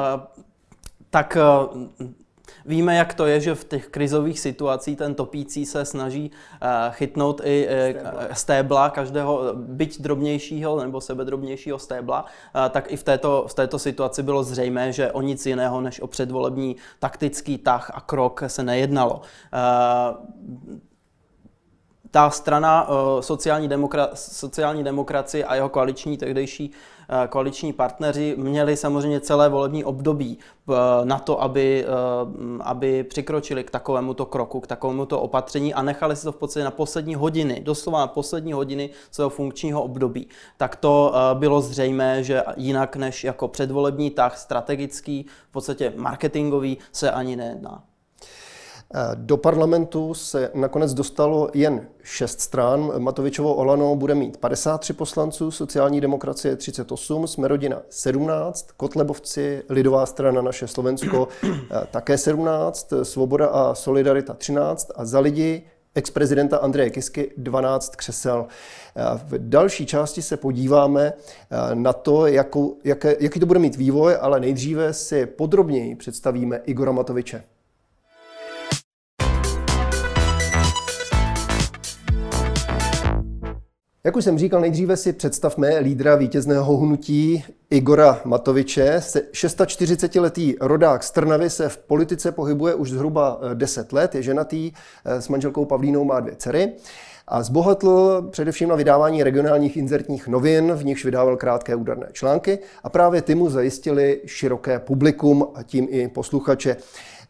tak 1.10 1.38
uh 2.00 2.06
Víme, 2.66 2.96
jak 2.96 3.14
to 3.14 3.26
je, 3.26 3.40
že 3.40 3.54
v 3.54 3.64
těch 3.64 3.86
krizových 3.88 4.40
situacích 4.40 4.98
ten 4.98 5.14
topící 5.14 5.66
se 5.66 5.84
snaží 5.84 6.30
uh, 6.30 6.68
chytnout 6.90 7.40
i 7.44 7.68
uh, 7.68 8.10
stébla. 8.32 8.90
každého, 8.90 9.42
byť 9.54 10.00
drobnějšího 10.00 10.80
nebo 10.80 11.00
sebedrobnějšího 11.00 11.78
stébla, 11.78 12.22
uh, 12.22 12.68
tak 12.70 12.92
i 12.92 12.96
v 12.96 13.02
této, 13.02 13.44
v 13.48 13.54
této 13.54 13.78
situaci 13.78 14.22
bylo 14.22 14.42
zřejmé, 14.42 14.92
že 14.92 15.12
o 15.12 15.22
nic 15.22 15.46
jiného 15.46 15.80
než 15.80 16.00
o 16.00 16.06
předvolební 16.06 16.76
taktický 16.98 17.58
tah 17.58 17.90
a 17.94 18.00
krok 18.00 18.42
se 18.46 18.62
nejednalo 18.62 19.20
ta 22.10 22.30
strana 22.30 22.88
sociální, 23.20 23.68
demokra- 23.68 24.08
sociální 24.14 24.84
demokracie 24.84 25.44
a 25.44 25.54
jeho 25.54 25.68
koaliční 25.68 26.16
tehdejší 26.16 26.72
Eh, 27.10 27.28
koaliční 27.28 27.72
partneři 27.72 28.34
měli 28.38 28.76
samozřejmě 28.76 29.20
celé 29.20 29.48
volební 29.48 29.84
období 29.84 30.38
eh, 30.38 30.74
na 31.04 31.18
to, 31.18 31.42
aby, 31.42 31.86
eh, 31.88 31.90
aby 32.60 33.04
přikročili 33.04 33.64
k 33.64 33.70
takovémuto 33.70 34.26
kroku, 34.26 34.60
k 34.60 34.66
takovémuto 34.66 35.20
opatření 35.20 35.74
a 35.74 35.82
nechali 35.82 36.16
si 36.16 36.24
to 36.24 36.32
v 36.32 36.36
podstatě 36.36 36.64
na 36.64 36.70
poslední 36.70 37.14
hodiny, 37.14 37.60
doslova 37.60 37.98
na 37.98 38.06
poslední 38.06 38.52
hodiny 38.52 38.90
svého 39.10 39.30
funkčního 39.30 39.82
období. 39.82 40.28
Tak 40.56 40.76
to 40.76 41.12
bylo 41.34 41.60
zřejmé, 41.60 42.24
že 42.24 42.42
jinak 42.56 42.96
než 42.96 43.24
jako 43.24 43.48
předvolební 43.48 44.10
tah 44.10 44.38
strategický, 44.38 45.26
v 45.48 45.52
podstatě 45.52 45.92
marketingový, 45.96 46.78
se 46.92 47.10
ani 47.10 47.36
nejedná. 47.36 47.87
Do 49.14 49.36
parlamentu 49.36 50.14
se 50.14 50.50
nakonec 50.54 50.94
dostalo 50.94 51.50
jen 51.54 51.88
šest 52.02 52.40
stran. 52.40 52.92
Matovičovo 52.98 53.54
Olano 53.54 53.96
bude 53.96 54.14
mít 54.14 54.36
53 54.36 54.92
poslanců, 54.92 55.50
sociální 55.50 56.00
demokracie 56.00 56.56
38, 56.56 57.26
Smerodina 57.26 57.82
17, 57.90 58.68
Kotlebovci, 58.76 59.62
Lidová 59.68 60.06
strana 60.06 60.42
Naše 60.42 60.66
Slovensko 60.66 61.28
také 61.90 62.18
17, 62.18 62.92
Svoboda 63.02 63.46
a 63.46 63.74
Solidarita 63.74 64.34
13 64.34 64.90
a 64.96 65.04
za 65.04 65.20
lidi 65.20 65.62
ex-prezidenta 65.94 66.56
Andreje 66.56 66.90
Kisky 66.90 67.32
12 67.36 67.96
křesel. 67.96 68.46
V 69.24 69.34
další 69.38 69.86
části 69.86 70.22
se 70.22 70.36
podíváme 70.36 71.12
na 71.74 71.92
to, 71.92 72.26
jakou, 72.26 72.76
jaké, 72.84 73.16
jaký 73.20 73.40
to 73.40 73.46
bude 73.46 73.58
mít 73.58 73.76
vývoj, 73.76 74.16
ale 74.20 74.40
nejdříve 74.40 74.92
si 74.92 75.26
podrobněji 75.26 75.96
představíme 75.96 76.60
Igora 76.66 76.92
Matoviče. 76.92 77.44
Jak 84.08 84.16
už 84.16 84.24
jsem 84.24 84.38
říkal, 84.38 84.60
nejdříve 84.60 84.96
si 84.96 85.12
představme 85.12 85.78
lídra 85.78 86.16
vítězného 86.16 86.76
hnutí 86.76 87.44
Igora 87.70 88.20
Matoviče. 88.24 88.96
46-letý 88.98 90.54
rodák 90.60 91.02
z 91.02 91.10
Trnavy 91.10 91.50
se 91.50 91.68
v 91.68 91.78
politice 91.78 92.32
pohybuje 92.32 92.74
už 92.74 92.90
zhruba 92.90 93.40
10 93.54 93.92
let, 93.92 94.14
je 94.14 94.22
ženatý, 94.22 94.72
eh, 95.04 95.22
s 95.22 95.28
manželkou 95.28 95.64
Pavlínou 95.64 96.04
má 96.04 96.20
dvě 96.20 96.36
dcery 96.36 96.72
a 97.26 97.42
zbohatl 97.42 98.22
především 98.30 98.68
na 98.68 98.74
vydávání 98.74 99.22
regionálních 99.22 99.76
inzertních 99.76 100.28
novin, 100.28 100.72
v 100.72 100.84
nichž 100.84 101.04
vydával 101.04 101.36
krátké 101.36 101.74
údarné 101.74 102.08
články 102.12 102.58
a 102.82 102.88
právě 102.88 103.22
ty 103.22 103.34
mu 103.34 103.50
zajistili 103.50 104.20
široké 104.26 104.78
publikum 104.78 105.46
a 105.54 105.62
tím 105.62 105.86
i 105.90 106.08
posluchače. 106.08 106.76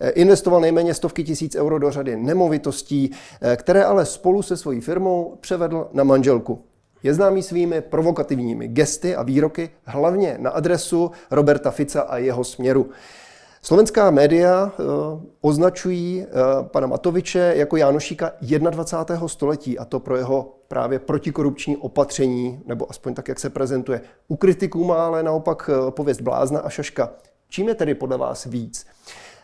Eh, 0.00 0.10
investoval 0.10 0.60
nejméně 0.60 0.94
stovky 0.94 1.24
tisíc 1.24 1.54
euro 1.56 1.78
do 1.78 1.90
řady 1.90 2.16
nemovitostí, 2.16 3.10
eh, 3.42 3.56
které 3.56 3.84
ale 3.84 4.06
spolu 4.06 4.42
se 4.42 4.56
svojí 4.56 4.80
firmou 4.80 5.36
převedl 5.40 5.88
na 5.92 6.04
manželku. 6.04 6.67
Je 7.02 7.14
známý 7.14 7.42
svými 7.42 7.80
provokativními 7.80 8.68
gesty 8.68 9.16
a 9.16 9.22
výroky, 9.22 9.70
hlavně 9.84 10.36
na 10.40 10.50
adresu 10.50 11.10
Roberta 11.30 11.70
Fica 11.70 12.00
a 12.00 12.16
jeho 12.16 12.44
směru. 12.44 12.90
Slovenská 13.62 14.10
média 14.10 14.72
eh, 14.72 14.82
označují 15.40 16.26
pana 16.62 16.86
Matoviče 16.86 17.52
jako 17.56 17.76
Jánošíka 17.76 18.32
21. 18.40 19.28
století 19.28 19.78
a 19.78 19.84
to 19.84 20.00
pro 20.00 20.16
jeho 20.16 20.54
právě 20.68 20.98
protikorupční 20.98 21.76
opatření, 21.76 22.60
nebo 22.66 22.90
aspoň 22.90 23.14
tak, 23.14 23.28
jak 23.28 23.40
se 23.40 23.50
prezentuje. 23.50 24.00
U 24.28 24.36
kritiků 24.36 24.84
má 24.84 25.06
ale 25.06 25.22
naopak 25.22 25.70
pověst 25.90 26.20
blázna 26.20 26.60
a 26.60 26.68
šaška. 26.68 27.10
Čím 27.48 27.68
je 27.68 27.74
tedy 27.74 27.94
podle 27.94 28.18
vás 28.18 28.44
víc? 28.44 28.86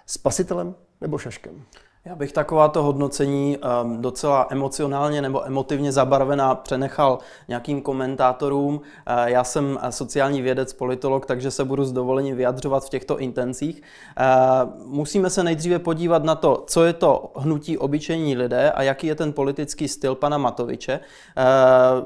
Spasitelem 0.06 0.75
nebo 1.00 1.18
šaškem? 1.18 1.62
Já 2.06 2.14
bych 2.14 2.32
takováto 2.32 2.82
hodnocení 2.82 3.58
um, 3.82 4.02
docela 4.02 4.46
emocionálně 4.50 5.23
nebo 5.23 5.46
emotivně 5.46 5.92
zabarvená 5.92 6.54
přenechal 6.54 7.18
nějakým 7.49 7.82
komentátorům. 7.82 8.75
Uh, 8.75 8.80
já 9.25 9.44
jsem 9.44 9.78
sociální 9.90 10.42
vědec, 10.42 10.73
politolog, 10.73 11.26
takže 11.26 11.50
se 11.50 11.64
budu 11.64 11.84
s 11.84 11.92
dovolením 11.92 12.37
vyjadřovat 12.37 12.84
v 12.84 12.88
těchto 12.88 13.18
intencích. 13.18 13.82
Uh, 13.82 14.87
musíme 14.87 15.30
se 15.30 15.44
nejdříve 15.44 15.78
podívat 15.78 16.25
na 16.25 16.34
to, 16.34 16.64
co 16.66 16.84
je 16.84 16.92
to 16.92 17.32
hnutí 17.37 17.78
obyčejní 17.78 18.37
lidé 18.37 18.70
a 18.70 18.82
jaký 18.82 19.06
je 19.06 19.14
ten 19.14 19.32
politický 19.32 19.88
styl 19.88 20.14
pana 20.14 20.38
Matoviče. 20.38 21.00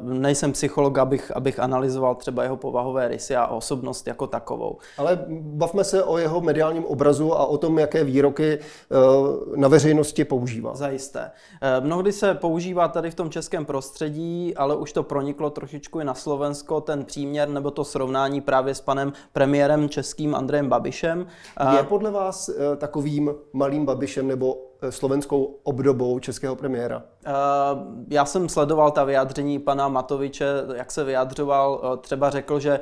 Uh, 0.05 0.13
nejsem 0.13 0.53
psycholog, 0.53 0.99
abych, 0.99 1.37
abych 1.37 1.61
analyzoval 1.61 2.15
třeba 2.15 2.43
jeho 2.43 2.57
povahové 2.57 3.09
rysy 3.09 3.37
a 3.37 3.47
osobnost 3.47 4.07
jako 4.07 4.27
takovou. 4.27 4.79
Ale 4.99 5.19
bavme 5.41 5.85
se 5.85 6.05
o 6.05 6.19
jeho 6.19 6.41
mediálním 6.41 6.85
obrazu 6.85 7.35
a 7.35 7.47
o 7.47 7.59
tom, 7.59 7.79
jaké 7.79 8.05
výroky 8.05 8.59
uh, 8.59 9.57
na 9.57 9.69
veřejnosti 9.69 9.88
veřejnosti 9.89 10.25
používá. 10.25 10.75
Zajisté. 10.75 11.31
Eh, 11.63 11.81
mnohdy 11.81 12.13
se 12.13 12.35
používá 12.35 12.89
tady 12.89 13.11
v 13.11 13.15
tom 13.15 13.31
českém 13.31 13.65
prostředí, 13.65 14.57
ale 14.57 14.77
už 14.77 14.93
to 14.93 15.03
proniklo 15.03 15.51
trošičku 15.51 16.01
i 16.01 16.05
na 16.05 16.15
Slovensko, 16.15 16.81
ten 16.81 17.05
příměr 17.05 17.49
nebo 17.49 17.71
to 17.71 17.85
srovnání 17.85 18.41
právě 18.41 18.75
s 18.75 18.81
panem 18.81 19.13
premiérem 19.33 19.89
českým 19.89 20.35
Andrejem 20.35 20.69
Babišem. 20.69 21.27
Eh, 21.61 21.77
Je 21.77 21.83
podle 21.83 22.11
vás 22.11 22.49
eh, 22.49 22.77
takovým 22.77 23.35
malým 23.53 23.87
Babišem 23.87 24.29
nebo 24.29 24.59
slovenskou 24.91 25.59
obdobou 25.63 26.19
českého 26.19 26.57
premiéra? 26.57 27.03
Já 28.09 28.25
jsem 28.25 28.49
sledoval 28.49 28.91
ta 28.91 29.05
vyjádření 29.05 29.59
pana 29.59 29.89
Matoviče, 29.89 30.47
jak 30.75 30.91
se 30.93 31.05
vyjadřoval. 31.05 31.99
Třeba 32.01 32.31
řekl, 32.31 32.61
že, 32.61 32.81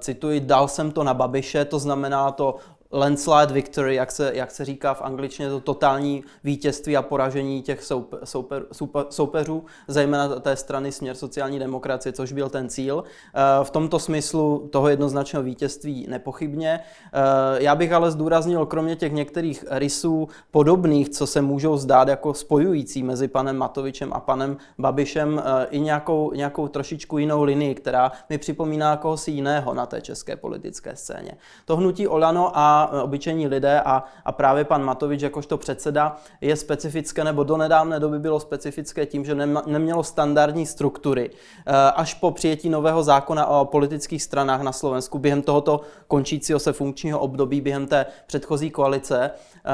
cituji, 0.00 0.40
dal 0.40 0.68
jsem 0.68 0.90
to 0.90 1.04
na 1.04 1.14
Babiše, 1.14 1.64
to 1.64 1.78
znamená 1.78 2.30
to 2.30 2.56
landslide 2.92 3.52
victory, 3.52 3.94
jak 3.94 4.10
se, 4.10 4.30
jak 4.34 4.50
se 4.50 4.64
říká 4.64 4.94
v 4.94 5.02
angličtině, 5.02 5.48
to 5.48 5.60
totální 5.60 6.24
vítězství 6.44 6.96
a 6.96 7.02
poražení 7.02 7.62
těch 7.62 7.84
soupe, 7.84 8.16
souper, 8.24 8.64
super, 8.72 9.06
soupeřů, 9.10 9.64
zejména 9.88 10.28
té 10.28 10.56
strany 10.56 10.92
směr 10.92 11.16
sociální 11.16 11.58
demokracie, 11.58 12.12
což 12.12 12.32
byl 12.32 12.48
ten 12.48 12.68
cíl. 12.68 13.04
Eh, 13.34 13.64
v 13.64 13.70
tomto 13.70 13.98
smyslu 13.98 14.68
toho 14.72 14.88
jednoznačného 14.88 15.42
vítězství 15.42 16.06
nepochybně. 16.08 16.80
Eh, 16.80 17.62
já 17.62 17.74
bych 17.74 17.92
ale 17.92 18.10
zdůraznil, 18.10 18.66
kromě 18.66 18.96
těch 18.96 19.12
některých 19.12 19.64
rysů 19.70 20.28
podobných, 20.50 21.08
co 21.08 21.26
se 21.26 21.42
můžou 21.42 21.76
zdát 21.76 22.08
jako 22.08 22.34
spojující 22.34 23.02
mezi 23.02 23.28
panem 23.28 23.56
Matovičem 23.56 24.12
a 24.12 24.20
panem 24.20 24.56
Babišem, 24.78 25.42
eh, 25.44 25.66
i 25.70 25.80
nějakou, 25.80 26.32
nějakou 26.34 26.68
trošičku 26.68 27.18
jinou 27.18 27.42
linii, 27.42 27.74
která 27.74 28.12
mi 28.30 28.38
připomíná 28.38 28.96
kohosi 28.96 29.30
jiného 29.30 29.74
na 29.74 29.86
té 29.86 30.00
české 30.00 30.36
politické 30.36 30.96
scéně. 30.96 31.32
To 31.64 31.76
hnutí 31.76 32.08
Olano 32.08 32.50
a 32.54 32.81
obyčejní 32.86 33.46
lidé 33.48 33.80
a, 33.80 34.04
a 34.24 34.32
právě 34.32 34.64
pan 34.64 34.84
Matovič 34.84 35.22
jakožto 35.22 35.58
předseda 35.58 36.16
je 36.40 36.56
specifické, 36.56 37.24
nebo 37.24 37.44
do 37.44 37.56
nedávné 37.56 38.00
doby 38.00 38.18
bylo 38.18 38.40
specifické 38.40 39.06
tím, 39.06 39.24
že 39.24 39.34
nemělo 39.66 40.04
standardní 40.04 40.66
struktury. 40.66 41.30
Eh, 41.66 41.72
až 41.96 42.14
po 42.14 42.30
přijetí 42.30 42.68
nového 42.68 43.02
zákona 43.02 43.46
o 43.46 43.64
politických 43.64 44.22
stranách 44.22 44.62
na 44.62 44.72
Slovensku 44.72 45.18
během 45.18 45.42
tohoto 45.42 45.80
končícího 46.08 46.58
se 46.58 46.72
funkčního 46.72 47.18
období, 47.18 47.60
během 47.60 47.86
té 47.86 48.06
předchozí 48.26 48.70
koalice 48.70 49.30
eh, 49.30 49.70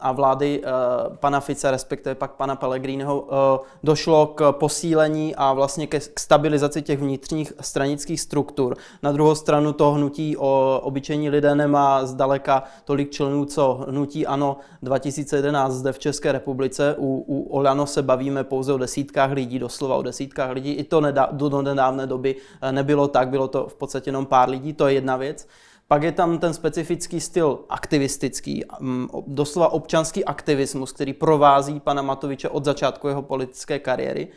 a 0.00 0.12
vlády 0.12 0.62
pana 1.20 1.40
Fice, 1.40 1.70
respektive 1.70 2.14
pak 2.14 2.30
pana 2.30 2.56
Pellegriniho, 2.56 3.28
došlo 3.82 4.26
k 4.26 4.52
posílení 4.52 5.34
a 5.34 5.52
vlastně 5.52 5.86
ke 5.86 6.00
stabilizaci 6.00 6.82
těch 6.82 6.98
vnitřních 6.98 7.52
stranických 7.60 8.20
struktur. 8.20 8.76
Na 9.02 9.12
druhou 9.12 9.34
stranu 9.34 9.72
to 9.72 9.92
hnutí 9.92 10.36
o 10.36 10.80
obyčejní 10.82 11.30
lidé 11.30 11.54
nemá 11.54 12.06
zdaleka 12.06 12.37
zdaleka 12.38 12.64
tolik 12.84 13.10
členů, 13.10 13.44
co 13.44 13.86
hnutí 13.88 14.26
ANO 14.26 14.56
2011 14.82 15.72
zde 15.72 15.92
v 15.92 15.98
České 15.98 16.32
republice. 16.32 16.94
U, 16.98 17.24
u 17.26 17.42
Olano 17.50 17.86
se 17.86 18.02
bavíme 18.02 18.44
pouze 18.44 18.72
o 18.72 18.78
desítkách 18.78 19.32
lidí, 19.32 19.58
doslova 19.58 19.96
o 19.96 20.02
desítkách 20.02 20.50
lidí. 20.50 20.72
I 20.72 20.84
to 20.84 21.00
nedá, 21.00 21.28
do, 21.32 21.48
do 21.48 21.62
nedávné 21.62 22.06
doby 22.06 22.36
eh, 22.62 22.72
nebylo 22.72 23.08
tak, 23.08 23.28
bylo 23.28 23.48
to 23.48 23.66
v 23.66 23.74
podstatě 23.74 24.08
jenom 24.08 24.26
pár 24.26 24.48
lidí, 24.48 24.72
to 24.72 24.86
je 24.86 24.94
jedna 24.94 25.16
věc. 25.16 25.48
Pak 25.88 26.02
je 26.02 26.12
tam 26.12 26.38
ten 26.38 26.54
specifický 26.54 27.20
styl 27.20 27.58
aktivistický, 27.68 28.64
mm, 28.80 29.08
doslova 29.26 29.72
občanský 29.72 30.24
aktivismus, 30.24 30.92
který 30.92 31.12
provází 31.12 31.80
pana 31.80 32.02
Matoviče 32.02 32.48
od 32.48 32.64
začátku 32.64 33.08
jeho 33.08 33.22
politické 33.22 33.78
kariéry 33.78 34.28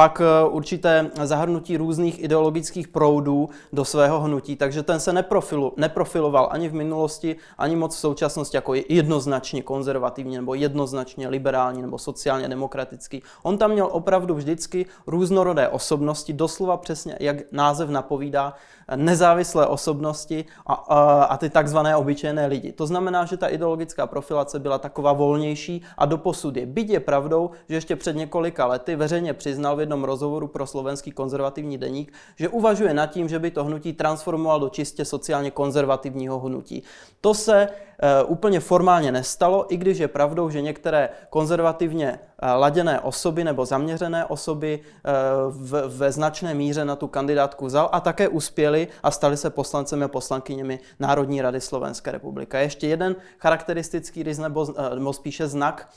pak 0.00 0.20
eh, 0.20 0.48
určité 0.48 1.10
zahrnutí 1.24 1.76
různých 1.76 2.24
ideologických 2.24 2.88
proudů 2.88 3.48
do 3.72 3.84
svého 3.84 4.20
hnutí, 4.20 4.56
takže 4.56 4.82
ten 4.82 5.00
se 5.00 5.12
neprofilu, 5.12 5.72
neprofiloval 5.76 6.48
ani 6.50 6.68
v 6.68 6.74
minulosti, 6.74 7.36
ani 7.58 7.76
moc 7.76 7.96
v 7.96 7.98
současnosti 7.98 8.56
jako 8.56 8.74
jednoznačně 8.74 9.62
konzervativní 9.62 10.36
nebo 10.36 10.54
jednoznačně 10.54 11.28
liberální 11.28 11.82
nebo 11.82 11.98
sociálně 11.98 12.48
demokratický. 12.48 13.22
On 13.42 13.58
tam 13.58 13.70
měl 13.70 13.88
opravdu 13.92 14.34
vždycky 14.34 14.86
různorodé 15.06 15.68
osobnosti, 15.68 16.32
doslova 16.32 16.76
přesně, 16.76 17.16
jak 17.20 17.36
název 17.52 17.90
napovídá, 17.90 18.54
nezávislé 18.96 19.66
osobnosti 19.66 20.44
a, 20.66 20.72
a, 20.72 21.24
a 21.24 21.36
ty 21.36 21.50
takzvané 21.50 21.96
obyčejné 21.96 22.46
lidi. 22.46 22.72
To 22.72 22.86
znamená, 22.86 23.24
že 23.24 23.36
ta 23.36 23.48
ideologická 23.48 24.06
profilace 24.06 24.58
byla 24.58 24.78
taková 24.78 25.12
volnější 25.12 25.82
a 25.98 26.06
doposud 26.06 26.56
je. 26.56 26.66
Byť 26.66 26.88
je 26.90 27.00
pravdou, 27.00 27.50
že 27.68 27.74
ještě 27.74 27.96
před 27.96 28.16
několika 28.16 28.66
lety 28.66 28.96
veřejně 28.96 29.34
přiznal 29.34 29.76
v 29.76 29.80
jednom 29.90 30.04
rozhovoru 30.04 30.46
pro 30.46 30.66
slovenský 30.66 31.10
konzervativní 31.10 31.78
deník, 31.78 32.12
že 32.36 32.48
uvažuje 32.48 32.94
nad 32.94 33.06
tím, 33.06 33.28
že 33.28 33.38
by 33.38 33.50
to 33.50 33.64
hnutí 33.64 33.92
transformoval 33.92 34.60
do 34.60 34.68
čistě 34.68 35.04
sociálně 35.04 35.50
konzervativního 35.50 36.38
hnutí. 36.38 36.82
To 37.20 37.34
se 37.34 37.66
e, 37.66 38.22
úplně 38.24 38.60
formálně 38.60 39.12
nestalo, 39.12 39.66
i 39.66 39.76
když 39.76 39.98
je 39.98 40.08
pravdou, 40.08 40.50
že 40.50 40.62
některé 40.62 41.08
konzervativně 41.30 42.08
e, 42.38 42.52
laděné 42.52 43.00
osoby 43.00 43.44
nebo 43.44 43.66
zaměřené 43.66 44.24
osoby 44.30 44.78
e, 44.78 45.12
v, 45.50 45.98
ve 45.98 46.12
značné 46.12 46.54
míře 46.54 46.84
na 46.84 46.96
tu 46.96 47.08
kandidátku 47.10 47.66
vzal 47.66 47.90
a 47.92 48.00
také 48.00 48.28
uspěli 48.28 48.88
a 49.02 49.10
stali 49.10 49.36
se 49.36 49.50
poslancemi 49.50 50.04
a 50.04 50.08
poslankyněmi 50.08 50.78
Národní 51.02 51.42
rady 51.42 51.60
Slovenské 51.60 52.12
republiky. 52.14 52.56
Ještě 52.56 52.86
jeden 52.86 53.16
charakteristický 53.38 54.22
rys 54.22 54.38
nebo, 54.38 54.66
nebo 54.94 55.12
spíše 55.12 55.48
znak 55.48 55.90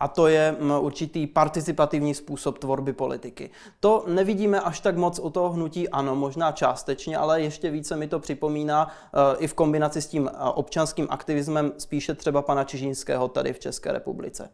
a 0.00 0.08
to 0.08 0.26
je 0.26 0.56
určitý 0.80 1.26
participativní 1.26 2.14
způsob 2.14 2.58
tvorby 2.58 2.92
politiky. 2.92 3.50
To 3.80 4.04
nevidíme 4.06 4.60
až 4.60 4.80
tak 4.80 4.96
moc 4.96 5.18
u 5.18 5.30
toho 5.30 5.50
hnutí, 5.50 5.88
ano, 5.88 6.16
možná 6.16 6.52
částečně, 6.52 7.16
ale 7.16 7.42
ještě 7.42 7.70
více 7.70 7.96
mi 7.96 8.08
to 8.08 8.18
připomíná 8.18 8.86
uh, 8.86 9.20
i 9.38 9.46
v 9.46 9.54
kombinaci 9.54 10.02
s 10.02 10.06
tím 10.06 10.22
uh, 10.22 10.30
občanským 10.54 11.06
aktivismem 11.10 11.72
spíše 11.78 12.14
třeba 12.14 12.42
pana 12.42 12.64
Čižínského 12.64 13.28
tady 13.28 13.52
v 13.52 13.58
České 13.58 13.92
republice. 13.92 14.50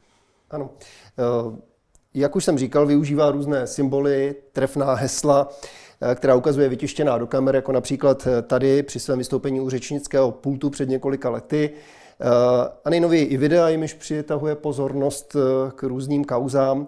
Ano. 0.50 0.70
Uh, 1.44 1.56
jak 2.14 2.36
už 2.36 2.44
jsem 2.44 2.58
říkal, 2.58 2.86
využívá 2.86 3.30
různé 3.30 3.66
symboly, 3.66 4.34
trefná 4.52 4.94
hesla, 4.94 5.48
která 6.14 6.34
ukazuje 6.34 6.68
vytištěná 6.68 7.18
do 7.18 7.26
kamer, 7.26 7.54
jako 7.54 7.72
například 7.72 8.28
tady 8.42 8.82
při 8.82 9.00
svém 9.00 9.18
vystoupení 9.18 9.60
u 9.60 9.70
řečnického 9.70 10.30
pultu 10.30 10.70
před 10.70 10.88
několika 10.88 11.30
lety. 11.30 11.72
Eh, 12.20 12.68
a 12.84 12.90
nejnověji 12.90 13.24
i 13.24 13.36
videa, 13.36 13.68
jimiž 13.68 13.94
přitahuje 13.94 14.54
pozornost 14.54 15.36
eh, 15.36 15.70
k 15.74 15.82
různým 15.82 16.24
kauzám. 16.24 16.86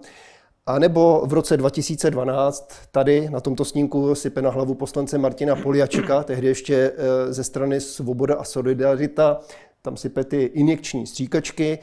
A 0.65 0.79
nebo 0.79 1.23
v 1.25 1.33
roce 1.33 1.57
2012 1.57 2.73
tady 2.91 3.29
na 3.29 3.39
tomto 3.39 3.65
snímku 3.65 4.15
sype 4.15 4.41
na 4.41 4.49
hlavu 4.49 4.73
poslance 4.75 5.17
Martina 5.17 5.55
Poliačika, 5.55 6.23
tehdy 6.23 6.47
ještě 6.47 6.75
eh, 6.75 7.33
ze 7.33 7.43
strany 7.43 7.81
Svoboda 7.81 8.35
a 8.35 8.43
Solidarita, 8.43 9.39
tam 9.81 9.97
sype 9.97 10.23
ty 10.23 10.43
injekční 10.43 11.07
stříkačky, 11.07 11.79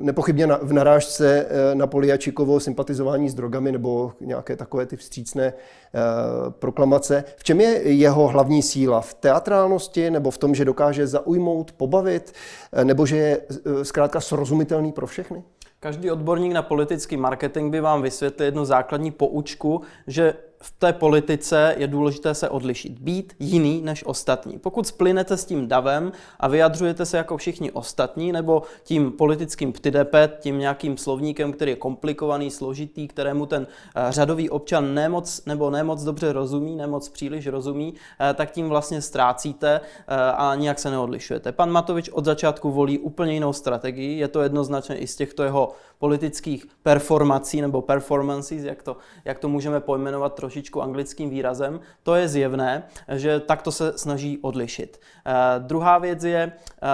nepochybně 0.00 0.46
v 0.46 0.72
narážce 0.72 1.46
eh, 1.48 1.74
na 1.74 1.86
Poliačikovo 1.86 2.60
sympatizování 2.60 3.28
s 3.28 3.34
drogami 3.34 3.72
nebo 3.72 4.12
nějaké 4.20 4.56
takové 4.56 4.86
ty 4.86 4.96
vstřícné 4.96 5.44
eh, 5.46 6.00
proklamace. 6.48 7.24
V 7.36 7.44
čem 7.44 7.60
je 7.60 7.92
jeho 7.92 8.28
hlavní 8.28 8.62
síla? 8.62 9.00
V 9.00 9.14
teatrálnosti 9.14 10.10
nebo 10.10 10.30
v 10.30 10.38
tom, 10.38 10.54
že 10.54 10.64
dokáže 10.64 11.06
zaujmout, 11.06 11.72
pobavit, 11.72 12.32
eh, 12.72 12.84
nebo 12.84 13.06
že 13.06 13.16
je 13.16 13.40
zkrátka 13.82 14.20
srozumitelný 14.20 14.92
pro 14.92 15.06
všechny? 15.06 15.42
Každý 15.80 16.10
odborník 16.10 16.52
na 16.52 16.62
politický 16.62 17.16
marketing 17.16 17.72
by 17.72 17.80
vám 17.80 18.02
vysvětlil 18.02 18.46
jednu 18.46 18.64
základní 18.64 19.10
poučku, 19.10 19.80
že 20.06 20.34
v 20.62 20.74
té 20.78 20.92
politice 20.92 21.74
je 21.78 21.86
důležité 21.86 22.34
se 22.34 22.48
odlišit, 22.48 22.98
být 22.98 23.34
jiný 23.38 23.80
než 23.84 24.06
ostatní. 24.06 24.58
Pokud 24.58 24.86
splynete 24.86 25.36
s 25.36 25.44
tím 25.44 25.68
davem 25.68 26.12
a 26.40 26.48
vyjadřujete 26.48 27.06
se 27.06 27.16
jako 27.16 27.36
všichni 27.36 27.70
ostatní, 27.70 28.32
nebo 28.32 28.62
tím 28.82 29.12
politickým 29.12 29.72
ptidepet, 29.72 30.36
tím 30.40 30.58
nějakým 30.58 30.96
slovníkem, 30.96 31.52
který 31.52 31.70
je 31.70 31.76
komplikovaný, 31.76 32.50
složitý, 32.50 33.08
kterému 33.08 33.46
ten 33.46 33.66
eh, 33.96 34.06
řadový 34.08 34.50
občan 34.50 34.94
nemoc 34.94 35.42
nebo 35.46 35.70
nemoc 35.70 36.02
dobře 36.02 36.32
rozumí, 36.32 36.76
nemoc 36.76 37.08
příliš 37.08 37.46
rozumí, 37.46 37.94
eh, 38.20 38.34
tak 38.34 38.50
tím 38.50 38.68
vlastně 38.68 39.02
ztrácíte 39.02 39.80
eh, 39.80 40.14
a 40.16 40.54
nijak 40.54 40.78
se 40.78 40.90
neodlišujete. 40.90 41.52
Pan 41.52 41.70
Matovič 41.70 42.08
od 42.08 42.24
začátku 42.24 42.70
volí 42.70 42.98
úplně 42.98 43.32
jinou 43.32 43.52
strategii, 43.52 44.18
je 44.18 44.28
to 44.28 44.42
jednoznačně 44.42 44.96
i 44.96 45.06
z 45.06 45.16
těchto 45.16 45.42
jeho 45.42 45.72
politických 45.98 46.66
performací 46.82 47.60
nebo 47.60 47.82
performances, 47.82 48.64
jak 48.64 48.82
to, 48.82 48.96
jak 49.24 49.38
to 49.38 49.48
můžeme 49.48 49.80
pojmenovat 49.80 50.34
trošičku 50.34 50.82
anglickým 50.82 51.30
výrazem, 51.30 51.80
to 52.02 52.14
je 52.14 52.28
zjevné, 52.28 52.82
že 53.08 53.40
takto 53.40 53.72
se 53.72 53.98
snaží 53.98 54.38
odlišit. 54.38 55.00
Uh, 55.26 55.32
druhá 55.66 55.98
věc 55.98 56.24
je 56.24 56.52
uh, 56.52 56.88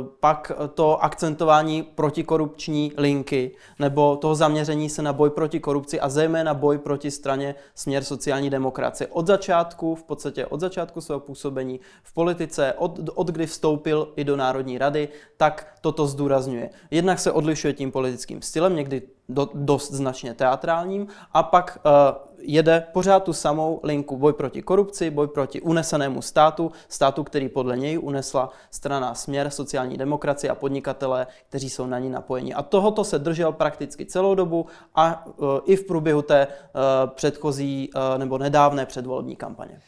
uh, 0.00 0.06
pak 0.20 0.52
to 0.74 1.04
akcentování 1.04 1.82
protikorupční 1.82 2.92
linky 2.96 3.50
nebo 3.78 4.16
toho 4.16 4.34
zaměření 4.34 4.90
se 4.90 5.02
na 5.02 5.12
boj 5.12 5.30
proti 5.30 5.60
korupci 5.60 6.00
a 6.00 6.08
zejména 6.08 6.54
boj 6.54 6.78
proti 6.78 7.10
straně 7.10 7.54
směr 7.74 8.04
sociální 8.04 8.50
demokracie. 8.50 9.08
Od 9.08 9.26
začátku, 9.26 9.94
v 9.94 10.02
podstatě 10.02 10.46
od 10.46 10.60
začátku 10.60 11.00
svého 11.00 11.20
působení 11.20 11.80
v 12.02 12.14
politice, 12.14 12.74
od, 12.78 13.00
od 13.14 13.28
kdy 13.28 13.46
vstoupil 13.46 14.08
i 14.16 14.24
do 14.24 14.36
Národní 14.36 14.78
rady, 14.78 15.08
tak 15.36 15.74
toto 15.80 16.06
zdůrazňuje. 16.06 16.70
Jednak 16.90 17.18
se 17.18 17.32
odlišuje 17.32 17.72
tím 17.72 17.92
politickým 18.04 18.42
stylem, 18.42 18.76
někdy 18.76 19.02
do, 19.28 19.48
dost 19.54 19.92
značně 19.92 20.34
teatrálním, 20.34 21.06
a 21.32 21.42
pak 21.42 21.78
uh, 21.80 21.90
jede 22.38 22.86
pořád 22.92 23.24
tu 23.24 23.32
samou 23.32 23.80
linku 23.82 24.16
boj 24.16 24.32
proti 24.32 24.62
korupci, 24.62 25.10
boj 25.10 25.28
proti 25.28 25.60
unesenému 25.60 26.22
státu, 26.22 26.72
státu, 26.88 27.24
který 27.24 27.48
podle 27.48 27.76
něj 27.76 27.98
unesla 27.98 28.50
strana 28.70 29.14
Směr, 29.14 29.50
sociální 29.50 29.96
demokracie 29.96 30.50
a 30.50 30.54
podnikatelé, 30.54 31.26
kteří 31.48 31.70
jsou 31.70 31.86
na 31.86 31.98
ní 31.98 32.10
napojeni. 32.10 32.54
A 32.54 32.62
tohoto 32.62 33.04
se 33.04 33.18
držel 33.18 33.52
prakticky 33.52 34.06
celou 34.06 34.34
dobu 34.34 34.66
a 34.94 35.26
uh, 35.26 35.64
i 35.64 35.76
v 35.76 35.86
průběhu 35.86 36.22
té 36.22 36.46
uh, 36.46 36.52
předchozí 37.14 37.88
uh, 37.88 38.18
nebo 38.18 38.38
nedávné 38.38 38.86
předvolební 38.86 39.36
kampaně. 39.36 39.80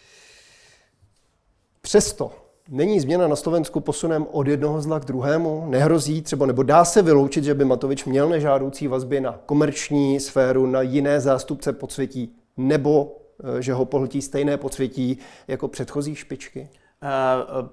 Přesto 1.81 2.46
Není 2.69 3.01
změna 3.01 3.29
na 3.29 3.37
Slovensku 3.37 3.81
posunem 3.81 4.27
od 4.33 4.47
jednoho 4.47 4.83
zla 4.83 5.01
k 5.01 5.05
druhému? 5.05 5.67
Nehrozí 5.67 6.23
třeba, 6.23 6.47
nebo 6.47 6.63
dá 6.63 6.85
se 6.85 7.03
vyloučit, 7.03 7.45
že 7.45 7.55
by 7.55 7.65
Matovič 7.65 8.05
měl 8.05 8.29
nežádoucí 8.29 8.89
vazby 8.89 9.21
na 9.21 9.41
komerční 9.47 10.21
sféru, 10.21 10.67
na 10.67 10.83
jiné 10.83 11.21
zástupce 11.21 11.73
podsvětí, 11.73 12.37
nebo 12.57 13.17
eh, 13.59 13.63
že 13.63 13.73
ho 13.73 13.85
pohltí 13.85 14.23
stejné 14.23 14.57
podsvětí 14.57 15.19
jako 15.49 15.69
předchozí 15.69 16.15
špičky? 16.15 16.69
Uh, 17.03 17.69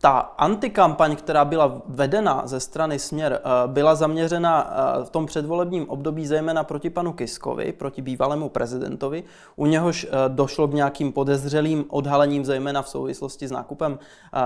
ta 0.00 0.18
antikampaň, 0.18 1.16
která 1.16 1.44
byla 1.44 1.82
vedena 1.86 2.42
ze 2.44 2.60
strany 2.60 2.98
Směr, 2.98 3.40
eh, 3.44 3.68
byla 3.68 3.94
zaměřena 3.94 4.72
eh, 4.72 5.04
v 5.04 5.10
tom 5.10 5.26
předvolebním 5.26 5.90
období 5.90 6.26
zejména 6.26 6.64
proti 6.64 6.90
panu 6.90 7.12
Kiskovi, 7.12 7.72
proti 7.72 8.02
bývalému 8.02 8.48
prezidentovi. 8.48 9.24
U 9.56 9.66
něhož 9.66 10.04
eh, 10.04 10.28
došlo 10.28 10.68
k 10.68 10.74
nějakým 10.74 11.12
podezřelým 11.12 11.84
odhalením, 11.88 12.44
zejména 12.44 12.82
v 12.82 12.88
souvislosti 12.88 13.48
s 13.48 13.50
nákupem 13.50 13.98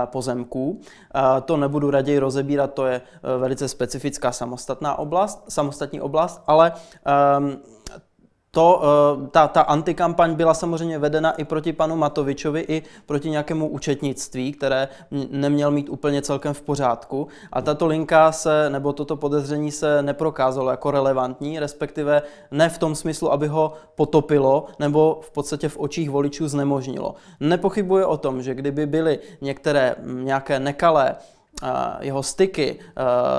pozemků. 0.05 0.81
To 1.45 1.57
nebudu 1.57 1.91
raději 1.91 2.19
rozebírat, 2.19 2.73
to 2.73 2.85
je 2.85 3.01
velice 3.37 3.67
specifická 3.67 4.31
samostatná 4.31 4.99
oblast, 4.99 5.43
samostatní 5.49 6.01
oblast, 6.01 6.43
ale 6.47 6.71
um, 7.39 7.57
to, 8.55 8.81
eh, 8.83 9.27
ta, 9.31 9.47
ta 9.47 9.61
antikampaň 9.61 10.35
byla 10.35 10.53
samozřejmě 10.53 10.99
vedena 10.99 11.31
i 11.31 11.43
proti 11.43 11.73
panu 11.73 11.95
Matovičovi, 11.95 12.65
i 12.67 12.83
proti 13.05 13.29
nějakému 13.29 13.67
účetnictví, 13.67 14.51
které 14.51 14.87
neměl 15.29 15.71
mít 15.71 15.89
úplně 15.89 16.21
celkem 16.21 16.53
v 16.53 16.61
pořádku. 16.61 17.27
A 17.51 17.61
tato 17.61 17.87
linka 17.87 18.31
se, 18.31 18.69
nebo 18.69 18.93
toto 18.93 19.15
podezření 19.15 19.71
se 19.71 20.01
neprokázalo 20.01 20.71
jako 20.71 20.91
relevantní, 20.91 21.59
respektive 21.59 22.21
ne 22.51 22.69
v 22.69 22.77
tom 22.77 22.95
smyslu, 22.95 23.31
aby 23.31 23.47
ho 23.47 23.73
potopilo, 23.95 24.65
nebo 24.79 25.19
v 25.21 25.31
podstatě 25.31 25.69
v 25.69 25.77
očích 25.77 26.09
voličů 26.09 26.47
znemožnilo. 26.47 27.15
Nepochybuje 27.39 28.05
o 28.05 28.17
tom, 28.17 28.41
že 28.41 28.55
kdyby 28.55 28.85
byly 28.85 29.19
některé 29.41 29.95
nějaké 30.03 30.59
nekalé 30.59 31.15
jeho 31.99 32.23
styky 32.23 32.79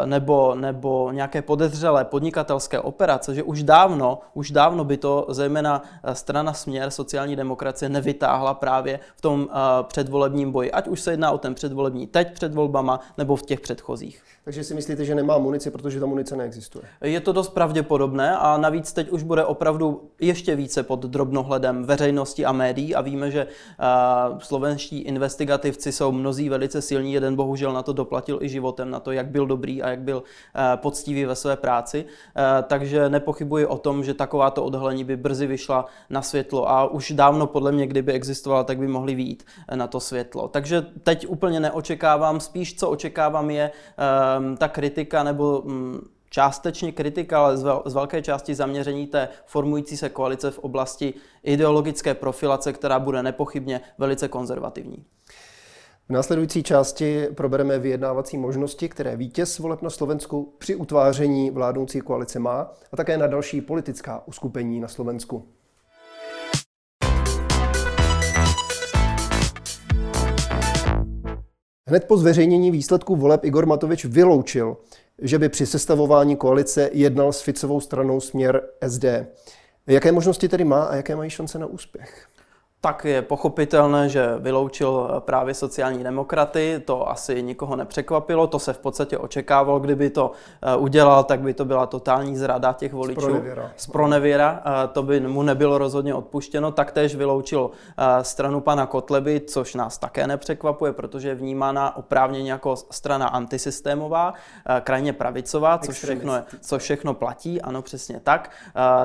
nebo, 0.04 0.54
nebo 0.54 1.12
nějaké 1.12 1.42
podezřelé 1.42 2.04
podnikatelské 2.04 2.80
operace, 2.80 3.34
že 3.34 3.42
už 3.42 3.62
dávno, 3.62 4.18
už 4.34 4.50
dávno 4.50 4.84
by 4.84 4.96
to 4.96 5.26
zejména 5.28 5.82
strana 6.12 6.52
Směr 6.52 6.90
sociální 6.90 7.36
demokracie 7.36 7.88
nevytáhla 7.88 8.54
právě 8.54 9.00
v 9.16 9.20
tom 9.20 9.48
předvolebním 9.82 10.52
boji. 10.52 10.72
Ať 10.72 10.88
už 10.88 11.00
se 11.00 11.10
jedná 11.10 11.30
o 11.30 11.38
ten 11.38 11.54
předvolební 11.54 12.06
teď 12.06 12.32
před 12.32 12.54
volbama 12.54 13.00
nebo 13.18 13.36
v 13.36 13.42
těch 13.42 13.60
předchozích. 13.60 14.22
Takže 14.46 14.64
si 14.64 14.74
myslíte, 14.74 15.04
že 15.04 15.14
nemá 15.14 15.38
munici, 15.38 15.70
protože 15.70 16.00
ta 16.00 16.06
munice 16.06 16.36
neexistuje? 16.36 16.84
Je 17.00 17.20
to 17.20 17.32
dost 17.32 17.48
pravděpodobné 17.48 18.36
a 18.36 18.56
navíc 18.56 18.92
teď 18.92 19.10
už 19.10 19.22
bude 19.22 19.44
opravdu 19.44 20.10
ještě 20.20 20.56
více 20.56 20.82
pod 20.82 21.04
drobnohledem 21.06 21.84
veřejnosti 21.84 22.44
a 22.44 22.52
médií 22.52 22.94
a 22.94 23.00
víme, 23.00 23.30
že 23.30 23.46
uh, 23.46 24.38
slovenští 24.38 24.98
investigativci 24.98 25.92
jsou 25.92 26.12
mnozí 26.12 26.48
velice 26.48 26.82
silní, 26.82 27.12
jeden 27.12 27.36
bohužel 27.36 27.72
na 27.72 27.82
to 27.82 27.92
doplatil 27.92 28.38
i 28.42 28.48
životem, 28.48 28.90
na 28.90 29.00
to, 29.00 29.12
jak 29.12 29.26
byl 29.26 29.46
dobrý 29.46 29.82
a 29.82 29.90
jak 29.90 30.00
byl 30.00 30.16
uh, 30.16 30.62
poctivý 30.76 31.24
ve 31.24 31.34
své 31.34 31.56
práci, 31.56 32.04
uh, 32.04 32.42
takže 32.66 33.08
nepochybuji 33.08 33.66
o 33.66 33.78
tom, 33.78 34.04
že 34.04 34.14
takováto 34.14 34.64
odhalení 34.64 35.04
by 35.04 35.16
brzy 35.16 35.46
vyšla 35.46 35.86
na 36.10 36.22
světlo 36.22 36.70
a 36.70 36.90
už 36.90 37.12
dávno 37.12 37.46
podle 37.46 37.72
mě, 37.72 37.86
kdyby 37.86 38.12
existovala, 38.12 38.64
tak 38.64 38.78
by 38.78 38.88
mohly 38.88 39.14
výjít 39.14 39.46
na 39.74 39.86
to 39.86 40.00
světlo. 40.00 40.48
Takže 40.48 40.86
teď 41.02 41.26
úplně 41.28 41.60
neočekávám, 41.60 42.40
spíš 42.40 42.76
co 42.76 42.90
očekávám 42.90 43.50
je 43.50 43.70
um, 44.38 44.56
ta 44.56 44.68
kritika 44.68 45.22
nebo 45.22 45.60
um, 45.60 46.00
částečně 46.30 46.92
kritika, 46.92 47.44
ale 47.44 47.56
z, 47.56 47.62
vel, 47.62 47.82
z 47.86 47.94
velké 47.94 48.22
části 48.22 48.54
zaměření 48.54 49.06
té 49.06 49.28
formující 49.46 49.96
se 49.96 50.08
koalice 50.08 50.50
v 50.50 50.58
oblasti 50.58 51.14
ideologické 51.42 52.14
profilace, 52.14 52.72
která 52.72 52.98
bude 52.98 53.22
nepochybně 53.22 53.80
velice 53.98 54.28
konzervativní. 54.28 55.04
V 56.08 56.10
následující 56.12 56.62
části 56.62 57.28
probereme 57.34 57.78
vyjednávací 57.78 58.38
možnosti, 58.38 58.88
které 58.88 59.16
vítěz 59.16 59.58
voleb 59.58 59.82
na 59.82 59.90
Slovensku 59.90 60.54
při 60.58 60.74
utváření 60.74 61.50
vládnoucí 61.50 62.00
koalice 62.00 62.38
má 62.38 62.72
a 62.92 62.96
také 62.96 63.18
na 63.18 63.26
další 63.26 63.60
politická 63.60 64.22
uskupení 64.26 64.80
na 64.80 64.88
Slovensku. 64.88 65.48
Hned 71.88 72.04
po 72.04 72.16
zveřejnění 72.16 72.70
výsledků 72.70 73.16
voleb 73.16 73.44
Igor 73.44 73.66
Matovič 73.66 74.04
vyloučil, 74.04 74.76
že 75.18 75.38
by 75.38 75.48
při 75.48 75.66
sestavování 75.66 76.36
koalice 76.36 76.90
jednal 76.92 77.32
s 77.32 77.40
Ficovou 77.40 77.80
stranou 77.80 78.20
směr 78.20 78.62
SD. 78.88 79.04
Jaké 79.86 80.12
možnosti 80.12 80.48
tedy 80.48 80.64
má 80.64 80.84
a 80.84 80.96
jaké 80.96 81.16
mají 81.16 81.30
šance 81.30 81.58
na 81.58 81.66
úspěch? 81.66 82.28
Tak 82.80 83.04
je 83.04 83.22
pochopitelné, 83.22 84.08
že 84.08 84.26
vyloučil 84.38 85.10
právě 85.18 85.54
sociální 85.54 86.04
demokraty, 86.04 86.82
to 86.84 87.10
asi 87.10 87.42
nikoho 87.42 87.76
nepřekvapilo, 87.76 88.46
to 88.46 88.58
se 88.58 88.72
v 88.72 88.78
podstatě 88.78 89.18
očekávalo, 89.18 89.78
kdyby 89.78 90.10
to 90.10 90.32
eh, 90.62 90.76
udělal, 90.76 91.24
tak 91.24 91.40
by 91.40 91.54
to 91.54 91.64
byla 91.64 91.86
totální 91.86 92.36
zrada 92.36 92.72
těch 92.72 92.92
voličů. 92.92 93.20
Spronevěra. 93.20 93.70
Spronevěra, 93.76 94.62
eh, 94.66 94.88
to 94.88 95.02
by 95.02 95.20
mu 95.20 95.42
nebylo 95.42 95.78
rozhodně 95.78 96.14
odpuštěno, 96.14 96.72
taktéž 96.72 97.14
vyloučil 97.14 97.70
eh, 97.98 98.24
stranu 98.24 98.60
pana 98.60 98.86
Kotleby, 98.86 99.40
což 99.40 99.74
nás 99.74 99.98
také 99.98 100.26
nepřekvapuje, 100.26 100.92
protože 100.92 101.28
je 101.28 101.34
vnímána 101.34 101.96
oprávněně 101.96 102.52
jako 102.52 102.76
strana 102.76 103.26
antisystémová, 103.26 104.34
krajně 104.80 105.12
pravicová, 105.12 105.78
což 105.78 105.96
všechno, 105.96 106.32
co 106.60 106.78
všechno 106.78 107.14
platí, 107.14 107.62
ano 107.62 107.82
přesně 107.82 108.20
tak. 108.24 108.50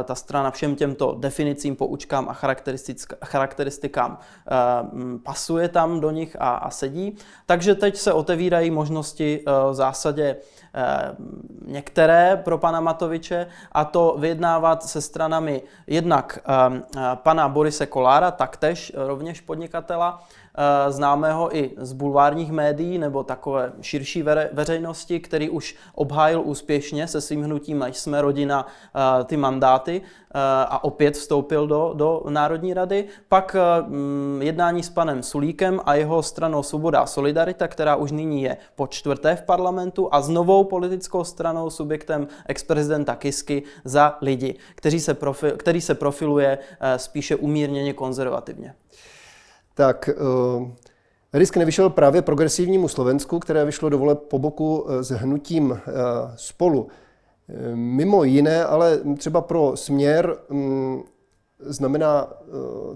Ta 0.04 0.16
strana 0.16 0.52
všem 0.52 0.76
těmto 0.76 1.16
definicím, 1.20 1.76
poučkám 1.76 2.30
a 2.30 2.34
charakteristikám 2.34 3.61
charakteristikám 3.62 4.18
eh, 4.18 5.20
pasuje 5.24 5.70
tam 5.70 6.00
do 6.00 6.12
nich 6.12 6.36
a, 6.40 6.70
sedí. 6.70 7.18
Takže 7.46 7.76
teď 7.76 7.98
se 7.98 8.14
otevírají 8.14 8.72
možnosti 8.72 9.40
eh, 9.40 9.52
v 9.72 9.74
zásadě 9.74 10.36
eh, 10.74 11.16
některé 11.66 12.42
pro 12.44 12.58
pana 12.58 12.80
Matoviče 12.80 13.48
a 13.72 13.86
to 13.86 14.16
vyjednávat 14.20 14.84
se 14.84 15.02
stranami 15.02 15.62
jednak 15.88 16.40
pana 17.14 17.50
Borise 17.50 17.86
Kolára, 17.86 18.32
taktéž 18.32 18.92
rovněž 18.96 19.42
podnikatela, 19.42 20.24
Eh, 20.58 20.92
známého 20.92 21.58
i 21.58 21.72
z 21.78 21.94
bulvárních 21.94 22.52
médií 22.52 22.98
nebo 22.98 23.24
takové 23.24 23.74
širší 23.82 24.24
veřejnosti, 24.52 25.20
který 25.20 25.50
už 25.50 25.76
obhájil 25.96 26.42
úspěšně 26.46 27.08
se 27.08 27.22
svým 27.22 27.44
hnutím 27.44 27.84
Ať 27.84 27.96
jsme 27.96 28.22
rodina 28.22 28.68
eh, 28.68 29.24
ty 29.24 29.38
mandáty 29.38 30.02
eh, 30.02 30.40
a 30.66 30.84
opět 30.84 31.14
vstoupil 31.14 31.68
do, 31.68 31.94
do 31.96 32.24
Národní 32.30 32.74
rady. 32.74 33.06
Pak 33.30 33.56
mm, 33.88 34.40
jednání 34.42 34.84
s 34.84 34.90
panem 34.90 35.24
Sulíkem 35.24 35.80
a 35.86 35.96
jeho 35.96 36.24
stranou 36.24 36.64
Svoboda 36.64 37.00
a 37.00 37.06
Solidarita, 37.06 37.68
která 37.68 37.96
už 37.96 38.12
nyní 38.12 38.44
je 38.44 38.58
po 38.76 38.88
čtvrté 38.88 39.36
v 39.36 39.42
parlamentu 39.42 40.10
a 40.12 40.22
s 40.22 40.30
novou 40.30 40.64
politickou 40.64 41.24
stranou, 41.24 41.70
subjektem 41.70 42.28
ex-prezidenta 42.46 43.16
Kisky 43.16 43.64
za 43.84 44.18
lidi, 44.22 44.56
který 44.76 45.00
se, 45.00 45.14
profil, 45.14 45.52
který 45.52 45.82
se 45.82 45.96
profiluje 45.96 46.58
spíše 46.98 47.36
umírněně 47.36 47.94
konzervativně 47.94 48.76
tak 49.74 50.10
uh, 50.58 50.68
risk 51.34 51.58
nevyšel 51.58 51.90
právě 51.90 52.22
progresivnímu 52.22 52.88
Slovensku, 52.88 53.40
které 53.40 53.66
vyšlo 53.66 53.90
do 53.90 53.98
vole 53.98 54.16
po 54.16 54.40
boku 54.40 54.86
eh, 54.90 55.04
s 55.04 55.12
hnutím 55.12 55.72
uh, 55.72 55.78
spolu. 56.36 56.88
Mimo 57.74 58.24
jiné, 58.24 58.66
ale 58.66 59.00
třeba 59.18 59.42
pro 59.42 59.72
směr 59.76 60.38
um, 60.50 61.04
znamená 61.60 62.28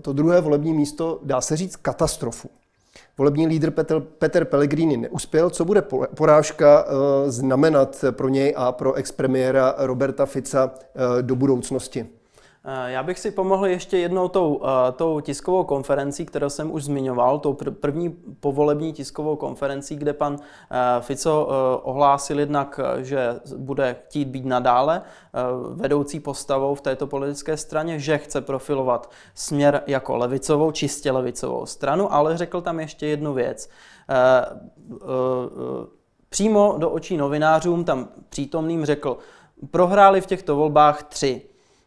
to 0.02 0.14
druhé 0.14 0.42
volební 0.42 0.74
místo, 0.74 1.20
dá 1.24 1.42
se 1.42 1.56
říct, 1.56 1.76
katastrofu. 1.76 2.50
Volební 3.18 3.48
lídr 3.48 3.72
Petr, 3.72 4.00
Petr 4.00 4.46
Pellegrini 4.46 4.98
neuspěl. 4.98 5.50
Co 5.50 5.66
bude 5.66 5.84
porážka 6.16 6.86
znamenat 7.28 8.06
pro 8.12 8.30
něj 8.30 8.54
a 8.58 8.72
pro 8.72 8.94
expremiéra 8.94 9.76
Roberta 9.78 10.26
Fica 10.26 10.72
do 11.22 11.36
budoucnosti? 11.36 12.08
Eh, 12.68 12.92
já 12.92 13.04
bych 13.04 13.20
si 13.20 13.32
pomohl 13.32 13.68
ještě 13.68 13.98
jednou 13.98 14.28
tou, 14.28 14.62
eh, 14.64 14.92
tou 14.92 15.20
tiskovou 15.20 15.64
konferencí, 15.64 16.26
kterou 16.26 16.50
jsem 16.50 16.72
už 16.72 16.84
zmiňoval, 16.84 17.40
tou 17.40 17.54
první 17.54 18.10
povolební 18.40 18.94
tiskovou 18.94 19.36
konferencí, 19.36 19.96
kde 19.96 20.14
pan 20.14 20.38
eh, 20.72 21.02
Fico 21.02 21.48
ohlásil 21.84 22.40
jednak, 22.40 22.80
že 22.98 23.40
bude 23.58 23.96
chtít 24.06 24.26
být 24.26 24.46
nadále 24.46 25.02
vedoucí 25.74 26.20
postavou 26.20 26.76
v 26.76 26.82
této 26.82 27.08
politické 27.08 27.58
straně, 27.58 28.00
že 28.00 28.18
chce 28.18 28.42
profilovat 28.42 29.12
směr 29.34 29.84
jako 29.88 30.18
levicovou, 30.18 30.72
čistě 30.72 31.12
levicovou 31.12 31.66
stranu, 31.66 32.14
ale 32.14 32.38
řekl 32.38 32.62
tam 32.62 32.80
ještě 32.80 33.08
jednu 33.08 33.34
věc. 33.34 33.70
Přímo 36.30 36.76
do 36.78 36.90
očí 36.90 37.18
novinářům 37.18 37.84
tam 37.84 38.08
přítomným 38.30 38.86
řekl, 38.86 39.18
prohráli 39.72 40.22
v 40.22 40.26
těchto 40.26 40.56
volbách 40.56 41.04
tři 41.04 41.42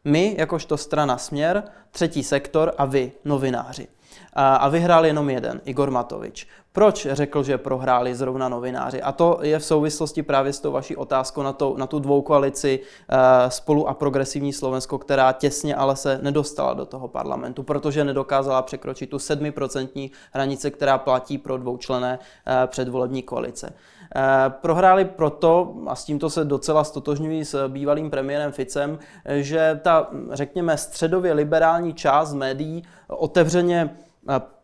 my, 0.05 0.35
jakožto 0.39 0.77
strana 0.77 1.19
Směr, 1.19 1.63
třetí 1.91 2.23
sektor 2.23 2.73
a 2.79 2.85
vy, 2.85 3.13
novináři. 3.25 3.89
A, 4.33 4.57
a 4.57 4.69
vyhrál 4.69 5.07
jenom 5.07 5.31
jeden, 5.31 5.61
Igor 5.65 5.91
Matovič. 5.91 6.47
Proč 6.73 7.07
řekl, 7.11 7.43
že 7.43 7.59
prohráli 7.59 8.15
zrovna 8.15 8.49
novináři? 8.49 9.03
A 9.03 9.13
to 9.13 9.39
je 9.43 9.59
v 9.59 9.65
souvislosti 9.65 10.23
právě 10.23 10.53
s 10.53 10.61
tou 10.61 10.73
vaší 10.73 10.97
otázkou 10.97 11.43
na, 11.43 11.53
to, 11.53 11.75
na 11.79 11.87
tu 11.87 11.99
dvoukoalici 11.99 12.81
uh, 12.81 13.17
spolu 13.49 13.89
a 13.89 13.95
progresivní 13.95 14.53
Slovensko, 14.53 14.99
která 14.99 15.33
těsně 15.33 15.77
ale 15.77 15.97
se 15.97 16.19
nedostala 16.23 16.75
do 16.75 16.87
toho 16.87 17.09
parlamentu, 17.09 17.63
protože 17.63 18.05
nedokázala 18.05 18.63
překročit 18.63 19.11
tu 19.11 19.17
7% 19.17 20.11
hranice, 20.33 20.71
která 20.71 20.99
platí 20.99 21.39
pro 21.39 21.59
dvoučlené 21.59 22.19
uh, 22.19 22.53
předvolební 22.67 23.23
koalice. 23.23 23.73
Eh, 24.17 24.51
prohráli 24.51 25.05
proto, 25.05 25.75
a 25.87 25.95
s 25.95 26.05
tímto 26.05 26.31
se 26.31 26.45
docela 26.45 26.85
stotožňují 26.85 27.45
s 27.45 27.69
bývalým 27.69 28.11
premiérem 28.11 28.53
Ficem, 28.53 28.99
že 29.27 29.81
ta, 29.83 30.11
řekněme, 30.33 30.77
středově 30.77 31.33
liberální 31.33 31.95
část 31.95 32.35
médií 32.35 32.85
otevřeně 33.09 33.97
eh, 34.31 34.58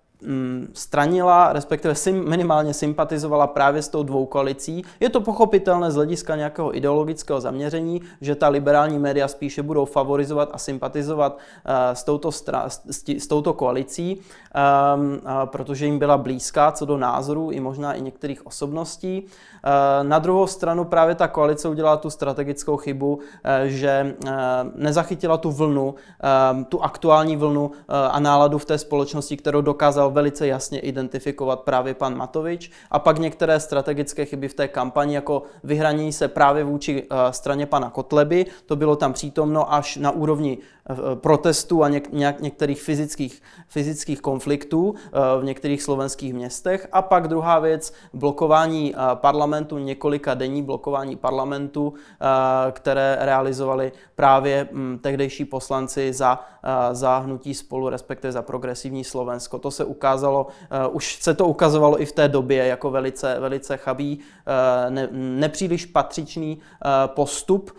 stranila, 0.72 1.52
respektive 1.52 1.94
minimálně 2.12 2.74
sympatizovala 2.74 3.46
právě 3.46 3.82
s 3.82 3.88
tou 3.88 4.02
dvou 4.02 4.26
koalicí. 4.26 4.84
Je 5.00 5.10
to 5.10 5.20
pochopitelné 5.20 5.90
z 5.90 5.94
hlediska 5.94 6.36
nějakého 6.36 6.76
ideologického 6.76 7.40
zaměření, 7.40 8.00
že 8.20 8.34
ta 8.34 8.48
liberální 8.48 8.98
média 8.98 9.28
spíše 9.28 9.62
budou 9.62 9.84
favorizovat 9.84 10.50
a 10.52 10.58
sympatizovat 10.58 11.32
uh, 11.32 11.72
s, 11.92 12.04
touto 12.04 12.32
stra, 12.32 12.64
s, 12.68 13.08
s 13.18 13.26
touto 13.26 13.52
koalicí, 13.52 14.16
um, 14.16 15.20
protože 15.44 15.86
jim 15.86 15.98
byla 15.98 16.18
blízká 16.18 16.72
co 16.72 16.84
do 16.84 16.96
názorů 16.96 17.50
i 17.50 17.60
možná 17.60 17.92
i 17.92 18.02
některých 18.02 18.46
osobností. 18.46 19.22
Uh, 19.22 20.08
na 20.08 20.18
druhou 20.18 20.46
stranu 20.46 20.84
právě 20.84 21.14
ta 21.14 21.28
koalice 21.28 21.68
udělala 21.68 21.96
tu 21.96 22.10
strategickou 22.10 22.76
chybu, 22.76 23.14
uh, 23.14 23.20
že 23.64 24.14
nezachytila 24.74 25.36
tu 25.36 25.52
vlnu, 25.52 25.86
uh, 25.86 26.64
tu 26.64 26.82
aktuální 26.82 27.36
vlnu 27.36 27.70
a 27.88 28.20
náladu 28.20 28.58
v 28.58 28.64
té 28.64 28.78
společnosti, 28.78 29.36
kterou 29.36 29.60
dokázal 29.60 30.10
velice 30.14 30.46
jasně 30.46 30.78
identifikovat 30.78 31.60
právě 31.60 31.94
pan 31.94 32.16
Matovič. 32.16 32.70
A 32.90 32.98
pak 32.98 33.18
některé 33.18 33.60
strategické 33.60 34.24
chyby 34.24 34.48
v 34.48 34.54
té 34.54 34.68
kampani, 34.68 35.14
jako 35.14 35.42
vyhranění 35.64 36.12
se 36.12 36.28
právě 36.28 36.64
vůči 36.64 37.02
uh, 37.02 37.18
straně 37.30 37.66
pana 37.66 37.90
Kotleby, 37.90 38.46
to 38.66 38.76
bylo 38.76 38.96
tam 38.96 39.12
přítomno 39.12 39.72
až 39.72 39.96
na 39.96 40.10
úrovni 40.10 40.58
uh, 40.58 40.96
protestů 41.14 41.82
a 41.82 41.88
něk, 41.88 42.12
něk, 42.12 42.40
některých 42.40 42.82
fyzických, 42.82 43.42
fyzických 43.68 44.20
konfliktů 44.20 44.88
uh, 44.88 44.96
v 45.40 45.44
některých 45.44 45.82
slovenských 45.82 46.34
městech. 46.34 46.88
A 46.92 47.02
pak 47.02 47.28
druhá 47.28 47.58
věc, 47.58 47.92
blokování 48.14 48.94
parlamentu, 49.14 49.78
několika 49.78 50.34
denní 50.34 50.62
blokování 50.62 51.16
parlamentu, 51.16 51.94
které 52.70 53.16
realizovali 53.20 53.92
právě 54.14 54.68
um, 54.72 54.98
tehdejší 55.02 55.44
poslanci 55.44 56.12
za, 56.12 56.40
za 56.92 57.18
hnutí 57.18 57.54
spolu, 57.54 57.88
respektive 57.88 58.32
za 58.32 58.42
progresivní 58.42 59.04
Slovensko. 59.04 59.58
To 59.58 59.70
se 59.70 59.84
ukázalo, 59.84 60.03
uh, 60.12 60.96
už 60.96 61.22
se 61.22 61.34
to 61.34 61.46
ukazovalo 61.46 62.02
i 62.02 62.06
v 62.06 62.12
té 62.12 62.28
době 62.28 62.66
jako 62.66 62.90
velice, 62.90 63.36
velice 63.40 63.76
chabý, 63.76 64.18
uh, 64.18 64.90
ne, 64.90 65.08
nepříliš 65.12 65.86
patřičný 65.86 66.56
uh, 66.56 67.14
postup 67.14 67.70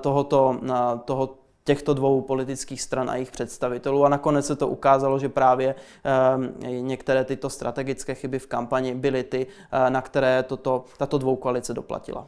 tohoto, 0.00 0.60
toho, 1.04 1.34
těchto 1.64 1.94
dvou 1.94 2.20
politických 2.20 2.82
stran 2.82 3.10
a 3.10 3.14
jejich 3.14 3.30
představitelů. 3.30 4.04
A 4.04 4.08
nakonec 4.08 4.46
se 4.46 4.56
to 4.56 4.68
ukázalo, 4.68 5.18
že 5.18 5.28
právě 5.28 5.74
uh, 5.74 6.44
některé 6.68 7.24
tyto 7.24 7.50
strategické 7.50 8.14
chyby 8.14 8.38
v 8.38 8.46
kampani 8.46 8.94
byly 8.94 9.22
ty, 9.22 9.46
uh, 9.46 9.90
na 9.90 10.00
které 10.00 10.42
toto, 10.42 10.84
tato 10.98 11.18
dvou 11.18 11.36
koalice 11.36 11.74
doplatila. 11.74 12.26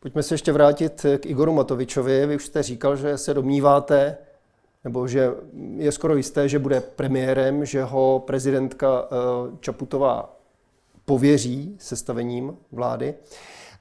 Pojďme 0.00 0.22
se 0.22 0.34
ještě 0.34 0.52
vrátit 0.52 1.06
k 1.18 1.26
Igoru 1.26 1.52
Matovičovi. 1.52 2.26
Vy 2.26 2.36
už 2.36 2.46
jste 2.46 2.62
říkal, 2.62 2.96
že 2.96 3.18
se 3.18 3.34
domníváte, 3.34 4.16
nebo 4.84 5.08
že 5.08 5.30
je 5.76 5.92
skoro 5.92 6.16
jisté, 6.16 6.48
že 6.48 6.58
bude 6.58 6.80
premiérem, 6.80 7.64
že 7.64 7.82
ho 7.84 8.22
prezidentka 8.26 9.04
eh, 9.04 9.56
Čaputová 9.60 10.36
pověří 11.04 11.76
sestavením 11.78 12.56
vlády. 12.72 13.14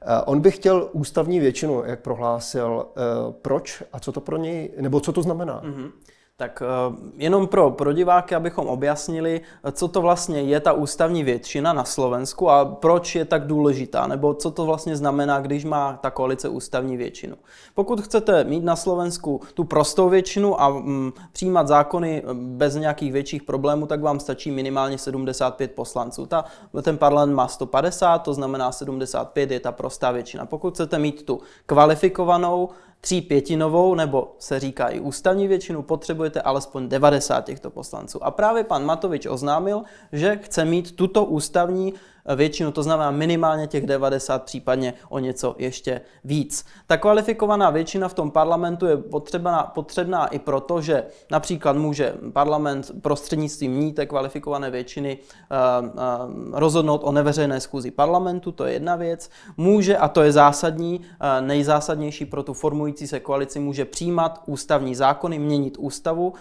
Eh, 0.02 0.22
on 0.26 0.40
by 0.42 0.52
chtěl 0.52 0.90
ústavní 0.92 1.40
většinu, 1.40 1.84
jak 1.86 2.00
prohlásil. 2.00 2.86
Eh, 2.86 3.34
proč 3.42 3.84
a 3.94 4.00
co 4.00 4.12
to 4.12 4.22
pro 4.22 4.38
něj, 4.38 4.72
nebo 4.80 5.00
co 5.00 5.14
to 5.14 5.22
znamená? 5.22 5.62
Mm-hmm. 5.62 5.92
Tak 6.38 6.64
eh, 6.66 6.96
jenom 7.18 7.48
pro, 7.48 7.72
pro 7.72 7.94
diváky, 7.94 8.36
abychom 8.36 8.68
objasnili, 8.68 9.42
co 9.72 9.88
to 9.88 10.02
vlastně 10.02 10.42
je 10.42 10.60
ta 10.60 10.74
ústavní 10.74 11.24
většina 11.24 11.74
na 11.74 11.84
Slovensku 11.84 12.50
a 12.50 12.66
proč 12.66 13.16
je 13.16 13.26
tak 13.26 13.48
důležitá, 13.48 14.08
nebo 14.08 14.34
co 14.34 14.52
to 14.52 14.66
vlastně 14.66 14.96
znamená, 14.96 15.40
když 15.40 15.66
má 15.66 16.00
ta 16.02 16.10
koalice 16.10 16.50
ústavní 16.50 16.98
většinu. 16.98 17.36
Pokud 17.76 18.02
chcete 18.02 18.44
mít 18.44 18.64
na 18.64 18.76
Slovensku 18.76 19.42
tu 19.54 19.64
prostou 19.64 20.10
většinu 20.10 20.62
a 20.62 20.70
mm, 20.70 21.12
přijímat 21.32 21.68
zákony 21.68 22.24
eh, 22.26 22.34
bez 22.34 22.76
nějakých 22.76 23.14
větších 23.14 23.44
problémů, 23.44 23.88
tak 23.88 24.02
vám 24.02 24.20
stačí 24.20 24.52
minimálně 24.52 24.98
75 24.98 25.72
poslanců. 25.72 26.26
Ta, 26.26 26.46
ten 26.82 26.98
parlament 26.98 27.36
má 27.36 27.48
150, 27.48 28.20
to 28.20 28.34
znamená 28.34 28.72
75 28.72 29.52
je 29.52 29.60
ta 29.60 29.72
prostá 29.72 30.12
většina. 30.12 30.46
Pokud 30.46 30.74
chcete 30.74 31.00
mít 31.00 31.26
tu 31.26 31.40
kvalifikovanou, 31.66 32.70
tří 33.06 33.22
pětinovou, 33.22 33.96
nebo 33.96 34.36
se 34.40 34.60
říká 34.60 34.88
i 34.88 35.00
ústavní 35.00 35.48
většinu, 35.48 35.82
potřebujete 35.82 36.42
alespoň 36.42 36.90
90 36.90 37.46
těchto 37.46 37.70
poslanců. 37.70 38.24
A 38.24 38.32
právě 38.32 38.64
pan 38.64 38.86
Matovič 38.86 39.26
oznámil, 39.26 39.84
že 40.12 40.40
chce 40.44 40.66
mít 40.66 40.96
tuto 40.96 41.26
ústavní 41.26 41.94
většinu, 42.36 42.72
to 42.72 42.84
znamená 42.84 43.12
minimálně 43.12 43.68
těch 43.68 43.86
90, 43.86 44.44
případně 44.44 44.94
o 45.10 45.20
něco 45.20 45.56
ještě 45.58 46.02
víc. 46.24 46.66
Ta 46.88 46.98
kvalifikovaná 46.98 47.70
většina 47.70 48.08
v 48.08 48.14
tom 48.14 48.32
parlamentu 48.32 48.86
je 48.86 48.98
potřebná, 48.98 49.64
potřebná 49.64 50.28
i 50.28 50.40
proto, 50.40 50.82
že 50.82 51.04
například 51.32 51.76
může 51.76 52.14
parlament 52.34 52.92
prostřednictvím 53.02 53.80
ní 53.80 53.94
té 53.94 54.06
kvalifikované 54.06 54.72
většiny 54.72 55.18
uh, 55.18 55.88
uh, 55.88 56.60
rozhodnout 56.60 57.02
o 57.04 57.12
neveřejné 57.12 57.60
schůzi 57.60 57.92
parlamentu, 57.92 58.52
to 58.52 58.66
je 58.66 58.74
jedna 58.74 58.96
věc. 58.96 59.30
Může, 59.58 59.98
a 59.98 60.08
to 60.08 60.22
je 60.22 60.32
zásadní, 60.32 61.00
uh, 61.00 61.48
nejzásadnější 61.48 62.26
pro 62.26 62.44
tu 62.44 62.54
formující 62.54 63.08
se 63.08 63.20
koalici, 63.20 63.60
může 63.60 63.86
přijímat 63.86 64.42
ústavní 64.46 64.96
zákony, 64.96 65.40
měnit 65.40 65.78
ústavu, 65.80 66.34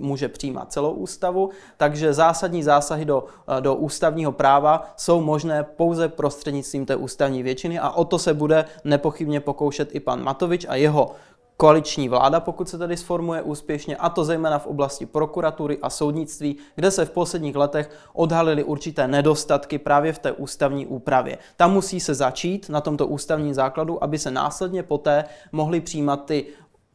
může 0.00 0.28
přijímat 0.28 0.72
celou 0.72 0.92
ústavu, 0.92 1.50
takže 1.76 2.12
zásadní 2.12 2.62
zásahy 2.62 3.04
do, 3.04 3.24
do 3.60 3.74
ústavního 3.74 4.32
práva 4.32 4.94
jsou 4.96 5.27
možné 5.28 5.64
pouze 5.64 6.08
prostřednictvím 6.08 6.86
té 6.86 6.96
ústavní 6.96 7.42
většiny 7.42 7.78
a 7.78 7.90
o 7.90 8.04
to 8.04 8.18
se 8.18 8.34
bude 8.34 8.64
nepochybně 8.84 9.40
pokoušet 9.40 9.94
i 9.94 10.00
pan 10.00 10.24
Matovič 10.24 10.66
a 10.68 10.74
jeho 10.74 11.12
koaliční 11.56 12.08
vláda, 12.08 12.40
pokud 12.40 12.68
se 12.68 12.78
tedy 12.78 12.96
sformuje 12.96 13.42
úspěšně, 13.42 13.96
a 13.96 14.08
to 14.08 14.24
zejména 14.24 14.58
v 14.58 14.66
oblasti 14.66 15.06
prokuratury 15.06 15.78
a 15.82 15.90
soudnictví, 15.90 16.56
kde 16.74 16.90
se 16.90 17.04
v 17.04 17.10
posledních 17.10 17.56
letech 17.56 17.90
odhalily 18.12 18.64
určité 18.64 19.08
nedostatky 19.08 19.78
právě 19.78 20.12
v 20.12 20.18
té 20.18 20.32
ústavní 20.32 20.86
úpravě. 20.86 21.38
Tam 21.56 21.72
musí 21.72 22.00
se 22.00 22.14
začít 22.14 22.68
na 22.68 22.80
tomto 22.80 23.06
ústavním 23.06 23.54
základu, 23.54 24.04
aby 24.04 24.18
se 24.18 24.30
následně 24.30 24.82
poté 24.82 25.24
mohly 25.52 25.80
přijímat 25.80 26.24
ty 26.24 26.46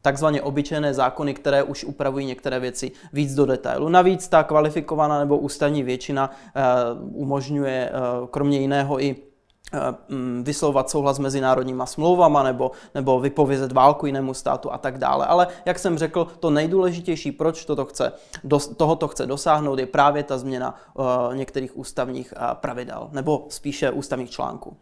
takzvaně 0.04 0.42
obyčejné 0.42 0.94
zákony, 0.94 1.34
které 1.34 1.62
už 1.62 1.84
upravují 1.84 2.26
některé 2.26 2.60
věci 2.60 2.92
víc 3.12 3.34
do 3.34 3.46
detailu. 3.46 3.88
Navíc 3.88 4.28
ta 4.28 4.42
kvalifikovaná 4.42 5.18
nebo 5.18 5.38
ústavní 5.38 5.82
většina 5.82 6.30
uh, 6.30 7.22
umožňuje 7.22 7.90
uh, 7.90 8.26
kromě 8.26 8.58
jiného 8.58 9.00
i 9.00 9.16
eh, 9.72 9.78
mm, 10.08 10.44
vyslovovat 10.44 10.90
souhlas 10.90 11.16
s 11.16 11.18
mezinárodníma 11.18 11.86
smlouvama 11.86 12.42
nebo, 12.42 12.70
nebo 12.94 13.20
vypovězet 13.20 13.72
válku 13.72 14.06
jinému 14.06 14.34
státu 14.34 14.72
a 14.72 14.78
tak 14.78 14.98
dále. 14.98 15.26
Ale 15.26 15.46
jak 15.64 15.78
jsem 15.78 15.98
řekl, 15.98 16.26
to 16.40 16.50
nejdůležitější, 16.50 17.32
proč 17.32 17.64
toto 17.64 17.84
chce, 17.84 18.12
tohoto 18.76 19.08
chce 19.08 19.26
dosáhnout, 19.26 19.78
je 19.78 19.86
právě 19.86 20.22
ta 20.22 20.38
změna 20.38 20.74
některých 21.32 21.78
ústavních 21.78 22.34
pravidel, 22.54 23.08
nebo 23.12 23.46
spíše 23.48 23.90
ústavních 23.90 24.30
článků. 24.30 24.76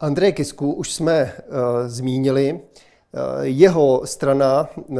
Andrej 0.00 0.32
Kisku 0.32 0.72
už 0.72 0.92
jsme 0.92 1.22
uh, 1.22 1.58
zmínili. 1.86 2.60
Eh, 3.14 3.46
jeho 3.46 4.02
strana 4.04 4.68
eh, 4.78 4.96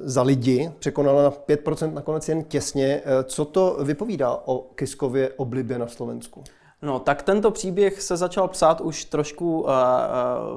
za 0.00 0.22
lidi 0.22 0.72
překonala 0.78 1.22
na 1.22 1.30
5% 1.30 1.92
nakonec 1.92 2.28
jen 2.28 2.44
těsně. 2.44 3.02
Eh, 3.04 3.24
co 3.24 3.44
to 3.44 3.76
vypovídá 3.82 4.38
o 4.44 4.58
Kiskově 4.58 5.32
oblibě 5.36 5.78
na 5.78 5.86
Slovensku? 5.86 6.44
No, 6.84 6.98
tak 6.98 7.22
tento 7.22 7.50
příběh 7.50 8.02
se 8.02 8.16
začal 8.16 8.48
psát 8.48 8.80
už 8.80 9.04
trošku 9.04 9.60
uh, 9.60 9.68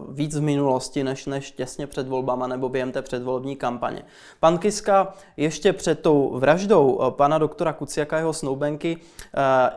víc 0.10 0.36
v 0.36 0.42
minulosti, 0.42 1.04
než, 1.04 1.26
než 1.26 1.52
těsně 1.52 1.88
před 1.88 2.08
volbama 2.08 2.48
nebo 2.48 2.70
během 2.70 2.92
té 2.92 3.02
předvolební 3.02 3.56
kampaně. 3.56 4.04
Pan 4.40 4.58
Kiska 4.58 5.14
ještě 5.38 5.74
před 5.74 6.00
tou 6.00 6.40
vraždou 6.40 6.92
uh, 6.92 7.10
pana 7.10 7.38
doktora 7.38 7.74
Kuciaka 7.74 8.18
jeho 8.18 8.34
snoubenky 8.34 8.98
uh, 8.98 9.02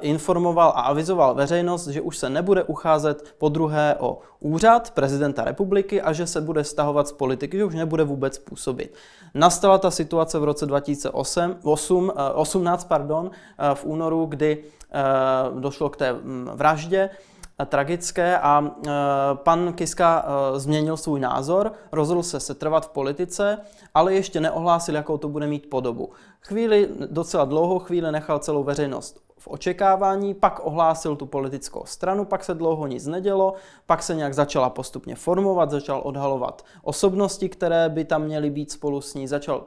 informoval 0.01 0.69
a 0.69 0.81
avizoval 0.81 1.35
veřejnost, 1.35 1.87
že 1.87 2.01
už 2.01 2.19
se 2.19 2.31
nebude 2.31 2.63
ucházet 2.63 3.35
po 3.39 3.49
druhé 3.49 3.97
o 3.99 4.19
úřad 4.41 4.91
prezidenta 4.91 5.45
republiky 5.45 6.03
a 6.03 6.13
že 6.13 6.27
se 6.27 6.41
bude 6.41 6.65
stahovat 6.65 7.09
z 7.09 7.13
politiky, 7.13 7.57
že 7.57 7.65
už 7.65 7.75
nebude 7.75 8.05
vůbec 8.05 8.39
působit. 8.39 8.95
Nastala 9.35 9.79
ta 9.79 9.91
situace 9.91 10.39
v 10.39 10.45
roce 10.45 10.67
2008, 10.67 11.57
8, 11.63 12.13
18 12.35 12.85
pardon, 12.85 13.31
v 13.75 13.85
únoru, 13.85 14.27
kdy 14.27 14.65
Eh, 14.93 15.61
došlo 15.61 15.89
k 15.89 15.97
té 15.97 16.13
mm, 16.13 16.51
vraždě 16.55 17.11
eh, 17.59 17.67
tragické 17.67 18.39
a 18.39 18.65
eh, 18.65 18.91
pan 19.35 19.73
Kiska 19.73 20.25
změnil 20.57 20.97
svůj 20.97 21.21
názor, 21.21 21.73
rozhodl 21.93 22.23
se 22.23 22.41
setrvat 22.41 22.87
v 22.87 22.89
politice, 22.89 23.59
ale 23.95 24.15
ještě 24.15 24.41
neohlásil, 24.41 24.95
jakou 24.95 25.19
to 25.19 25.29
bude 25.29 25.47
mít 25.47 25.71
podobu. 25.71 26.11
Chvíli, 26.41 26.89
docela 27.11 27.45
dlouhou 27.45 27.79
chvíli 27.79 28.13
nechal 28.13 28.39
celou 28.39 28.65
veřejnost 28.65 29.30
v 29.41 29.49
očekávání, 29.49 30.35
pak 30.35 30.61
ohlásil 30.63 31.17
tu 31.17 31.27
politickou 31.27 31.83
stranu, 31.87 32.25
pak 32.25 32.45
se 32.45 32.55
dlouho 32.55 32.87
nic 32.87 33.07
nedělo, 33.07 33.55
pak 33.87 34.03
se 34.03 34.15
nějak 34.15 34.35
začala 34.35 34.71
postupně 34.71 35.15
formovat, 35.15 35.71
začal 35.71 36.01
odhalovat 36.05 36.65
osobnosti, 36.83 37.49
které 37.49 37.89
by 37.89 38.05
tam 38.05 38.23
měly 38.23 38.51
být 38.51 38.71
spolu 38.71 39.01
s 39.01 39.15
ní, 39.15 39.29
začal 39.29 39.65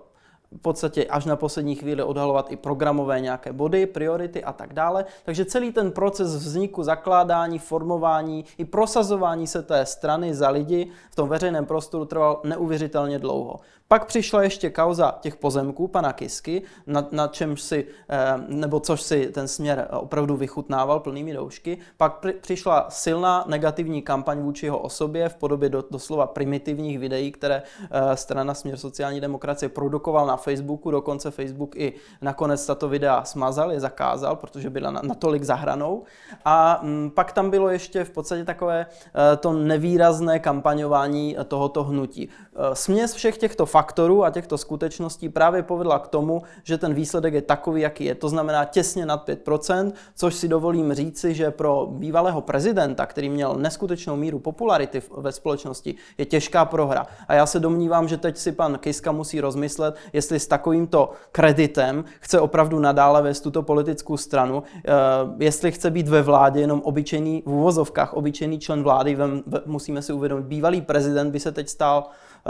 v 0.51 0.61
podstatě 0.61 1.05
až 1.05 1.25
na 1.25 1.35
poslední 1.35 1.75
chvíli 1.75 2.03
odhalovat 2.03 2.51
i 2.51 2.55
programové 2.55 3.21
nějaké 3.21 3.53
body, 3.53 3.85
priority 3.85 4.43
a 4.43 4.53
tak 4.53 4.73
dále. 4.73 5.05
Takže 5.25 5.45
celý 5.45 5.71
ten 5.71 5.91
proces 5.91 6.35
vzniku, 6.35 6.83
zakládání, 6.83 7.59
formování 7.59 8.45
i 8.57 8.65
prosazování 8.65 9.47
se 9.47 9.63
té 9.63 9.85
strany 9.85 10.33
za 10.33 10.49
lidi 10.49 10.91
v 11.11 11.15
tom 11.15 11.29
veřejném 11.29 11.65
prostoru 11.65 12.05
trval 12.05 12.41
neuvěřitelně 12.43 13.19
dlouho. 13.19 13.59
Pak 13.93 14.05
přišla 14.05 14.43
ještě 14.43 14.69
kauza 14.69 15.17
těch 15.21 15.35
pozemků 15.35 15.87
pana 15.87 16.13
Kisky, 16.13 16.61
na, 16.87 17.07
na 17.11 17.27
čemž 17.27 17.61
si, 17.61 17.87
eh, 18.09 18.33
nebo 18.47 18.79
což 18.79 19.01
si 19.01 19.31
ten 19.31 19.47
směr 19.47 19.87
opravdu 19.91 20.37
vychutnával 20.37 20.99
plnými 20.99 21.33
doušky. 21.33 21.77
Pak 21.97 22.25
přišla 22.41 22.85
silná 22.89 23.45
negativní 23.47 24.01
kampaň 24.01 24.41
vůči 24.41 24.65
jeho 24.65 24.77
osobě 24.77 25.29
v 25.29 25.35
podobě 25.35 25.69
do, 25.69 25.83
doslova 25.91 26.27
primitivních 26.27 26.99
videí, 26.99 27.31
které 27.31 27.63
eh, 27.91 28.17
strana 28.17 28.53
Směr 28.53 28.77
sociální 28.77 29.21
demokracie 29.21 29.69
produkoval 29.69 30.27
na 30.27 30.37
Facebooku, 30.37 30.91
dokonce 30.91 31.31
Facebook 31.31 31.75
i 31.75 31.93
nakonec 32.21 32.65
tato 32.65 32.89
videa 32.89 33.23
smazal, 33.23 33.71
je 33.71 33.79
zakázal, 33.79 34.35
protože 34.35 34.69
byla 34.69 34.91
natolik 34.91 35.43
zahranou. 35.43 36.03
A 36.45 36.79
m, 36.83 37.11
pak 37.15 37.31
tam 37.31 37.49
bylo 37.49 37.69
ještě 37.69 38.03
v 38.03 38.09
podstatě 38.09 38.45
takové 38.45 38.85
to 39.39 39.53
nevýrazné 39.53 40.39
kampaňování 40.39 41.37
tohoto 41.47 41.83
hnutí. 41.83 42.29
Směs 42.73 43.13
všech 43.13 43.37
těchto 43.37 43.65
faktorů 43.83 44.23
a 44.23 44.29
těchto 44.29 44.57
skutečností 44.57 45.29
právě 45.29 45.63
povedla 45.63 45.99
k 45.99 46.07
tomu, 46.07 46.41
že 46.63 46.77
ten 46.77 46.93
výsledek 46.93 47.33
je 47.33 47.41
takový, 47.41 47.81
jaký 47.81 48.05
je. 48.05 48.15
To 48.15 48.29
znamená 48.29 48.65
těsně 48.65 49.05
nad 49.05 49.27
5%, 49.27 49.91
což 50.15 50.35
si 50.35 50.47
dovolím 50.47 50.93
říci, 50.93 51.33
že 51.33 51.51
pro 51.51 51.87
bývalého 51.91 52.41
prezidenta, 52.41 53.05
který 53.05 53.29
měl 53.29 53.55
neskutečnou 53.59 54.15
míru 54.15 54.39
popularity 54.39 55.01
ve 55.17 55.31
společnosti, 55.31 55.95
je 56.17 56.25
těžká 56.25 56.65
prohra. 56.65 57.07
A 57.27 57.33
já 57.33 57.45
se 57.45 57.59
domnívám, 57.59 58.07
že 58.07 58.17
teď 58.17 58.37
si 58.37 58.51
pan 58.51 58.79
Kiska 58.79 59.11
musí 59.11 59.41
rozmyslet, 59.41 59.95
jestli 60.13 60.39
s 60.39 60.47
takovýmto 60.47 61.11
kreditem 61.31 62.05
chce 62.19 62.39
opravdu 62.39 62.79
nadále 62.79 63.21
vést 63.21 63.41
tuto 63.41 63.63
politickou 63.63 64.17
stranu, 64.17 64.63
eh, 64.63 64.91
jestli 65.43 65.71
chce 65.71 65.91
být 65.91 66.07
ve 66.07 66.21
vládě 66.21 66.59
jenom 66.59 66.81
obyčejný, 66.87 67.43
v 67.45 67.51
uvozovkách 67.51 68.13
obyčejný 68.13 68.59
člen 68.59 68.83
vlády, 68.83 69.17
musíme 69.65 70.01
si 70.01 70.13
uvědomit, 70.13 70.45
bývalý 70.45 70.81
prezident 70.81 71.31
by 71.31 71.39
se 71.39 71.51
teď 71.51 71.69
stal 71.69 72.07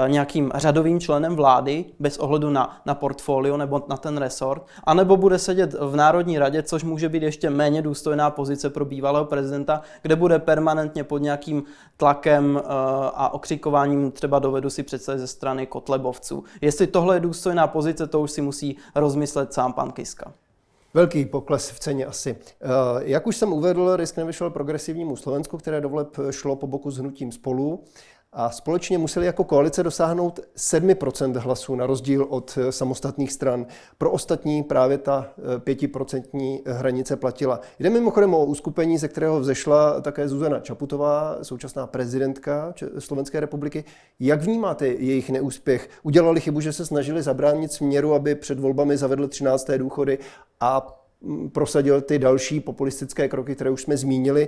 nějakým 0.08 0.51
řadovým 0.56 0.99
členem 0.99 1.36
vlády 1.36 1.86
bez 1.99 2.17
ohledu 2.17 2.49
na, 2.49 2.82
na 2.86 2.95
portfolio 2.95 3.58
nebo 3.58 3.84
na 3.88 3.97
ten 3.97 4.17
resort, 4.17 4.65
anebo 4.84 5.17
bude 5.17 5.39
sedět 5.39 5.73
v 5.79 5.95
Národní 5.95 6.39
radě, 6.39 6.63
což 6.63 6.84
může 6.84 7.10
být 7.10 7.23
ještě 7.23 7.49
méně 7.49 7.82
důstojná 7.82 8.29
pozice 8.29 8.69
pro 8.69 8.86
bývalého 8.86 9.25
prezidenta, 9.25 9.82
kde 10.01 10.15
bude 10.15 10.39
permanentně 10.39 11.03
pod 11.03 11.17
nějakým 11.17 11.63
tlakem 11.97 12.62
eh, 12.63 12.67
a 13.13 13.34
okřikováním 13.34 14.12
třeba 14.12 14.39
dovedu 14.39 14.69
si 14.69 14.84
představit 14.84 15.19
ze 15.19 15.27
strany 15.27 15.67
kotlebovců. 15.67 16.43
Jestli 16.62 16.88
tohle 16.88 17.15
je 17.15 17.19
důstojná 17.19 17.67
pozice, 17.67 18.08
to 18.08 18.21
už 18.21 18.32
si 18.32 18.41
musí 18.41 18.77
rozmyslet 18.95 19.53
sám 19.53 19.73
pan 19.73 19.91
Kiska. 19.91 20.34
Velký 20.93 21.25
pokles 21.25 21.71
v 21.71 21.79
ceně 21.79 22.06
asi. 22.06 22.38
Eh, 22.62 22.67
jak 22.99 23.27
už 23.27 23.38
jsem 23.38 23.53
uvedl, 23.53 23.95
risk 23.95 24.17
nevyšel 24.17 24.49
progresivnímu 24.49 25.15
Slovensku, 25.15 25.58
které 25.58 25.82
do 25.82 25.89
voleb 25.89 26.17
šlo 26.32 26.56
po 26.56 26.67
boku 26.67 26.91
s 26.91 26.97
hnutím 26.97 27.32
spolu 27.32 27.84
a 28.34 28.50
společně 28.50 28.98
museli 28.98 29.26
jako 29.26 29.43
koalice 29.43 29.84
dosáhnout 29.84 30.39
7% 30.58 31.38
hlasů 31.38 31.76
na 31.76 31.86
rozdíl 31.86 32.28
od 32.30 32.58
eh, 32.62 32.72
samostatných 32.72 33.32
stran. 33.32 33.65
Pro 33.98 34.12
ostatní 34.12 34.63
právě 34.63 34.98
ta 34.98 35.30
5% 35.58 36.60
eh, 36.65 36.74
hranice 36.74 37.15
platila. 37.15 37.62
Jde 37.80 37.89
mimochodem 37.89 38.34
o 38.34 38.46
uskupení, 38.46 38.98
ze 38.98 39.08
kterého 39.08 39.39
vzešla 39.39 40.02
také 40.02 40.28
Zuzana 40.28 40.60
Čaputová, 40.60 41.38
současná 41.41 41.88
prezidentka 41.88 42.74
Slovenské 43.00 43.39
republiky. 43.39 43.84
Jak 44.19 44.41
vnímáte 44.41 44.88
jejich 44.88 45.30
neúspěch? 45.30 45.89
Udělali 46.04 46.41
chybu, 46.41 46.62
že 46.62 46.74
se 46.74 46.86
snažili 46.86 47.22
zabránit 47.24 47.72
směru, 47.72 48.13
aby 48.13 48.36
před 48.36 48.60
volbami 48.60 48.98
zavedli 48.98 49.28
13. 49.28 49.69
důchody 49.78 50.19
a 50.60 51.00
mm, 51.22 51.50
prosadil 51.50 52.02
ty 52.02 52.19
další 52.19 52.60
populistické 52.60 53.28
kroky, 53.28 53.56
které 53.56 53.69
už 53.69 53.82
jsme 53.82 53.98
zmínili. 53.98 54.48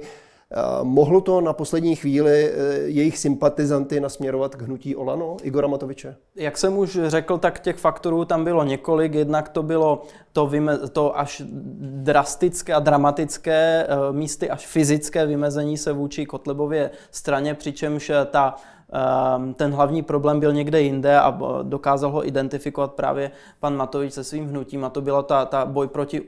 Mohlo 0.84 1.22
to 1.22 1.42
na 1.42 1.54
poslední 1.54 1.96
chvíli 1.96 2.52
eh, 2.52 2.74
jejich 2.86 3.18
sympatizanty 3.18 4.00
nasměrovat 4.00 4.56
k 4.56 4.62
hnutí 4.62 4.96
Olano, 4.96 5.38
Igora 5.44 5.68
Matoviče? 5.68 6.16
Jak 6.36 6.58
jsem 6.58 6.78
už 6.78 7.00
řekl, 7.08 7.38
tak 7.38 7.60
těch 7.60 7.76
faktorů 7.76 8.26
tam 8.26 8.44
bylo 8.44 8.64
několik. 8.64 9.14
Jednak 9.14 9.50
to 9.50 9.64
bylo 9.64 10.02
to, 10.34 10.48
vyme, 10.48 10.78
to 10.78 11.20
až 11.20 11.42
drastické 11.82 12.74
a 12.74 12.80
dramatické, 12.80 13.88
eh, 13.90 14.14
místy 14.14 14.50
až 14.50 14.68
fyzické 14.68 15.26
vymezení 15.26 15.78
se 15.78 15.94
vůči 15.94 16.26
Kotlebově 16.26 16.92
straně, 17.12 17.54
přičemž 17.54 18.12
ta 18.32 18.56
ten 19.56 19.74
hlavní 19.74 20.02
problém 20.02 20.40
byl 20.40 20.54
někde 20.54 20.82
jinde 20.82 21.20
a 21.20 21.40
dokázal 21.64 22.12
ho 22.12 22.28
identifikovat 22.28 22.94
právě 22.94 23.32
pan 23.60 23.76
Matovič 23.76 24.14
se 24.14 24.24
svým 24.24 24.48
hnutím 24.48 24.86
a 24.86 24.90
to 24.90 25.02
byla 25.02 25.24
ta, 25.24 25.46
ta 25.46 25.66
boj 25.66 25.88
proti 25.88 26.22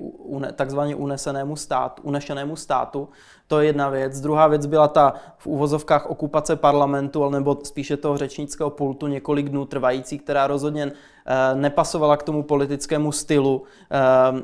takzvaně 0.55 0.95
unesenému 0.95 1.55
státu, 1.55 2.01
unešenému 2.05 2.55
státu. 2.55 3.09
To 3.47 3.59
je 3.59 3.65
jedna 3.65 3.89
věc. 3.89 4.21
Druhá 4.21 4.47
věc 4.47 4.65
byla 4.65 4.87
ta 4.87 5.13
v 5.37 5.47
úvozovkách 5.47 6.09
okupace 6.09 6.55
parlamentu, 6.55 7.29
nebo 7.29 7.57
spíše 7.63 7.97
toho 7.97 8.17
řečnického 8.17 8.69
pultu 8.69 9.07
několik 9.07 9.49
dnů 9.49 9.65
trvající, 9.65 10.19
která 10.19 10.47
rozhodně 10.47 10.91
Eh, 11.29 11.55
nepasovala 11.55 12.17
k 12.17 12.23
tomu 12.23 12.43
politickému 12.43 13.11
stylu, 13.11 13.63
eh, 13.91 13.97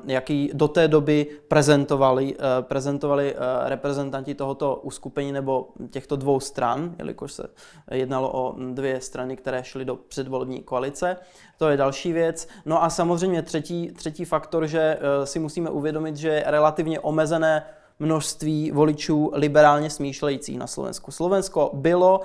jaký 0.06 0.52
do 0.54 0.68
té 0.68 0.88
doby 0.88 1.28
prezentovali, 1.48 2.36
eh, 2.36 2.62
prezentovali 2.62 3.36
reprezentanti 3.66 4.36
tohoto 4.36 4.80
uskupení 4.84 5.32
nebo 5.32 5.68
těchto 5.90 6.16
dvou 6.16 6.40
stran, 6.40 6.96
jelikož 7.00 7.34
se 7.34 7.48
jednalo 7.92 8.32
o 8.34 8.56
dvě 8.72 9.02
strany, 9.02 9.38
které 9.38 9.64
šly 9.64 9.86
do 9.86 9.96
předvolební 9.96 10.64
koalice. 10.64 11.18
To 11.58 11.70
je 11.70 11.78
další 11.78 12.14
věc. 12.14 12.48
No 12.66 12.84
a 12.84 12.90
samozřejmě 12.90 13.42
třetí, 13.42 13.92
třetí 13.92 14.26
faktor, 14.26 14.68
že 14.68 15.00
si 15.24 15.40
musíme 15.40 15.70
uvědomit, 15.70 16.18
že 16.18 16.30
je 16.30 16.44
relativně 16.48 17.00
omezené 17.00 17.64
množství 18.00 18.72
voličů 18.72 19.32
liberálně 19.34 19.90
smýšlejících 19.90 20.60
na 20.60 20.68
Slovensku. 20.68 21.12
Slovensko 21.12 21.70
bylo 21.74 22.22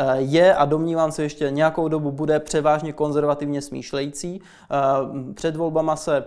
Eh, 0.00 0.16
je 0.18 0.54
a 0.54 0.64
domnívám 0.64 1.12
se 1.12 1.22
ještě 1.22 1.50
nějakou 1.50 1.88
dobu 1.88 2.12
bude 2.12 2.40
převážně 2.40 2.92
konzervativně 2.92 3.62
smýšlející. 3.62 4.40
Eh, 4.40 5.34
před 5.34 5.56
volbama 5.56 5.96
se 5.96 6.24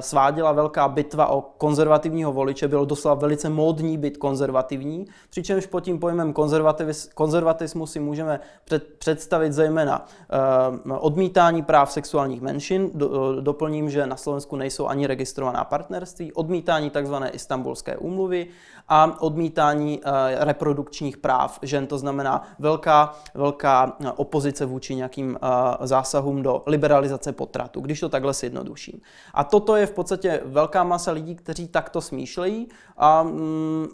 sváděla 0.00 0.52
velká 0.52 0.88
bitva 0.88 1.26
o 1.26 1.40
konzervativního 1.40 2.32
voliče, 2.32 2.68
bylo 2.68 2.84
doslova 2.84 3.14
velice 3.14 3.48
módní 3.48 3.98
být 3.98 4.16
konzervativní, 4.16 5.06
přičemž 5.30 5.66
pod 5.66 5.80
tím 5.80 5.98
pojmem 5.98 6.34
konzervatismu 7.14 7.86
si 7.86 8.00
můžeme 8.00 8.40
představit 8.98 9.52
zejména 9.52 10.06
odmítání 10.98 11.62
práv 11.62 11.92
sexuálních 11.92 12.40
menšin, 12.40 12.90
doplním, 13.40 13.90
že 13.90 14.06
na 14.06 14.16
Slovensku 14.16 14.56
nejsou 14.56 14.86
ani 14.86 15.06
registrovaná 15.06 15.64
partnerství, 15.64 16.32
odmítání 16.32 16.90
tzv. 16.90 17.14
istambulské 17.32 17.96
úmluvy 17.96 18.46
a 18.88 19.16
odmítání 19.20 20.00
reprodukčních 20.38 21.16
práv 21.16 21.58
žen, 21.62 21.86
to 21.86 21.98
znamená 21.98 22.42
velká 22.58 23.14
velká, 23.34 23.96
opozice 24.16 24.66
vůči 24.66 24.94
nějakým 24.94 25.38
zásahům 25.80 26.42
do 26.42 26.62
liberalizace 26.66 27.32
potratu, 27.32 27.80
když 27.80 28.00
to 28.00 28.08
takhle 28.08 28.32
zjednoduším. 28.32 29.00
A 29.34 29.44
toto 29.44 29.69
toto 29.70 29.76
je 29.76 29.86
v 29.86 29.92
podstatě 29.92 30.40
velká 30.44 30.84
masa 30.84 31.12
lidí, 31.12 31.34
kteří 31.34 31.68
takto 31.68 32.00
smýšlejí 32.00 32.68
a 32.96 33.22
mm, 33.22 33.86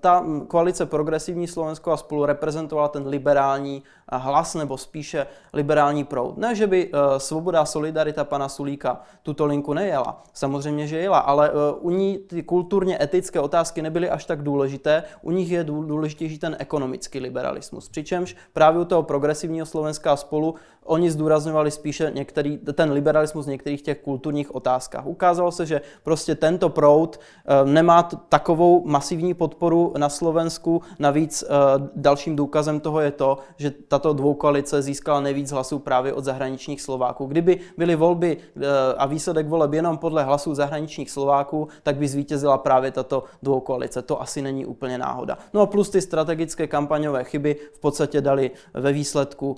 ta 0.00 0.24
koalice 0.48 0.86
Progresivní 0.86 1.46
Slovensko 1.46 1.92
a 1.92 1.96
spolu 1.96 2.26
reprezentovala 2.26 2.88
ten 2.88 3.06
liberální 3.06 3.82
hlas 4.12 4.54
nebo 4.54 4.78
spíše 4.78 5.26
liberální 5.52 6.04
proud. 6.04 6.38
Ne, 6.38 6.54
že 6.54 6.66
by 6.66 6.90
Svoboda 7.18 7.60
a 7.60 7.64
Solidarita 7.64 8.24
pana 8.24 8.48
Sulíka 8.48 9.00
tuto 9.22 9.46
linku 9.46 9.72
nejela, 9.74 10.22
samozřejmě, 10.32 10.86
že 10.86 10.98
jela, 10.98 11.18
ale 11.18 11.50
u 11.80 11.90
ní 11.90 12.18
ty 12.18 12.42
kulturně 12.42 12.98
etické 13.00 13.40
otázky 13.40 13.82
nebyly 13.82 14.10
až 14.10 14.24
tak 14.24 14.42
důležité, 14.42 15.02
u 15.22 15.30
nich 15.30 15.50
je 15.50 15.64
důležitější 15.64 16.38
ten 16.38 16.56
ekonomický 16.58 17.20
liberalismus. 17.20 17.88
Přičemž 17.88 18.36
právě 18.52 18.80
u 18.80 18.84
toho 18.84 19.02
progresivního 19.02 19.66
Slovenska 19.66 20.12
a 20.12 20.16
spolu 20.16 20.54
oni 20.88 21.10
zdůrazňovali 21.10 21.70
spíše 21.70 22.10
některý, 22.14 22.58
ten 22.58 22.92
liberalismus 22.92 23.46
v 23.46 23.48
některých 23.48 23.82
těch 23.82 23.98
kulturních 23.98 24.54
otázkách. 24.54 25.06
Ukázalo 25.06 25.52
se, 25.52 25.66
že 25.66 25.80
prostě 26.02 26.34
tento 26.34 26.68
proud 26.68 27.20
eh, 27.20 27.64
nemá 27.64 28.02
takovou 28.28 28.82
masivní 28.86 29.34
podporu 29.34 29.92
na 29.98 30.08
Slovensku. 30.08 30.82
Navíc 30.98 31.42
eh, 31.42 31.48
dalším 31.96 32.36
důkazem 32.36 32.80
toho 32.80 33.00
je 33.00 33.10
to, 33.10 33.38
že 33.56 33.70
tato 33.70 34.12
dvoukoalice 34.12 34.82
získala 34.82 35.20
nejvíc 35.20 35.50
hlasů 35.50 35.78
právě 35.78 36.12
od 36.12 36.24
zahraničních 36.24 36.82
Slováků. 36.82 37.26
Kdyby 37.26 37.60
byly 37.76 37.96
volby 37.96 38.36
eh, 38.36 38.66
a 38.98 39.06
výsledek 39.06 39.48
voleb 39.48 39.72
jenom 39.72 39.98
podle 39.98 40.24
hlasů 40.24 40.54
zahraničních 40.54 41.10
Slováků, 41.10 41.68
tak 41.82 41.96
by 41.96 42.08
zvítězila 42.08 42.58
právě 42.58 42.90
tato 42.90 43.24
dvoukoalice. 43.42 44.02
To 44.02 44.22
asi 44.22 44.42
není 44.42 44.66
úplně 44.66 44.98
náhoda. 44.98 45.38
No 45.54 45.60
a 45.60 45.66
plus 45.66 45.90
ty 45.90 46.00
strategické 46.00 46.66
kampaňové 46.66 47.24
chyby 47.24 47.56
v 47.72 47.78
podstatě 47.78 48.20
dali 48.20 48.50
ve 48.74 48.92
výsledku 48.92 49.56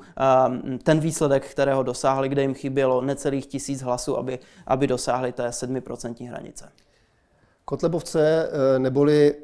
ten 0.83 1.01
výsledek 1.01 1.20
výsledek, 1.21 1.47
kterého 1.47 1.83
dosáhli, 1.83 2.29
kde 2.29 2.43
jim 2.43 2.55
chybělo 2.55 3.01
necelých 3.03 3.47
tisíc 3.47 3.83
hlasů, 3.83 4.18
aby, 4.18 4.39
aby 4.66 4.87
dosáhli 4.87 5.33
té 5.33 5.49
7% 5.49 6.29
hranice. 6.29 6.68
Kotlebovce 7.64 8.49
eh, 8.49 8.79
neboli 8.79 9.35
eh, 9.35 9.43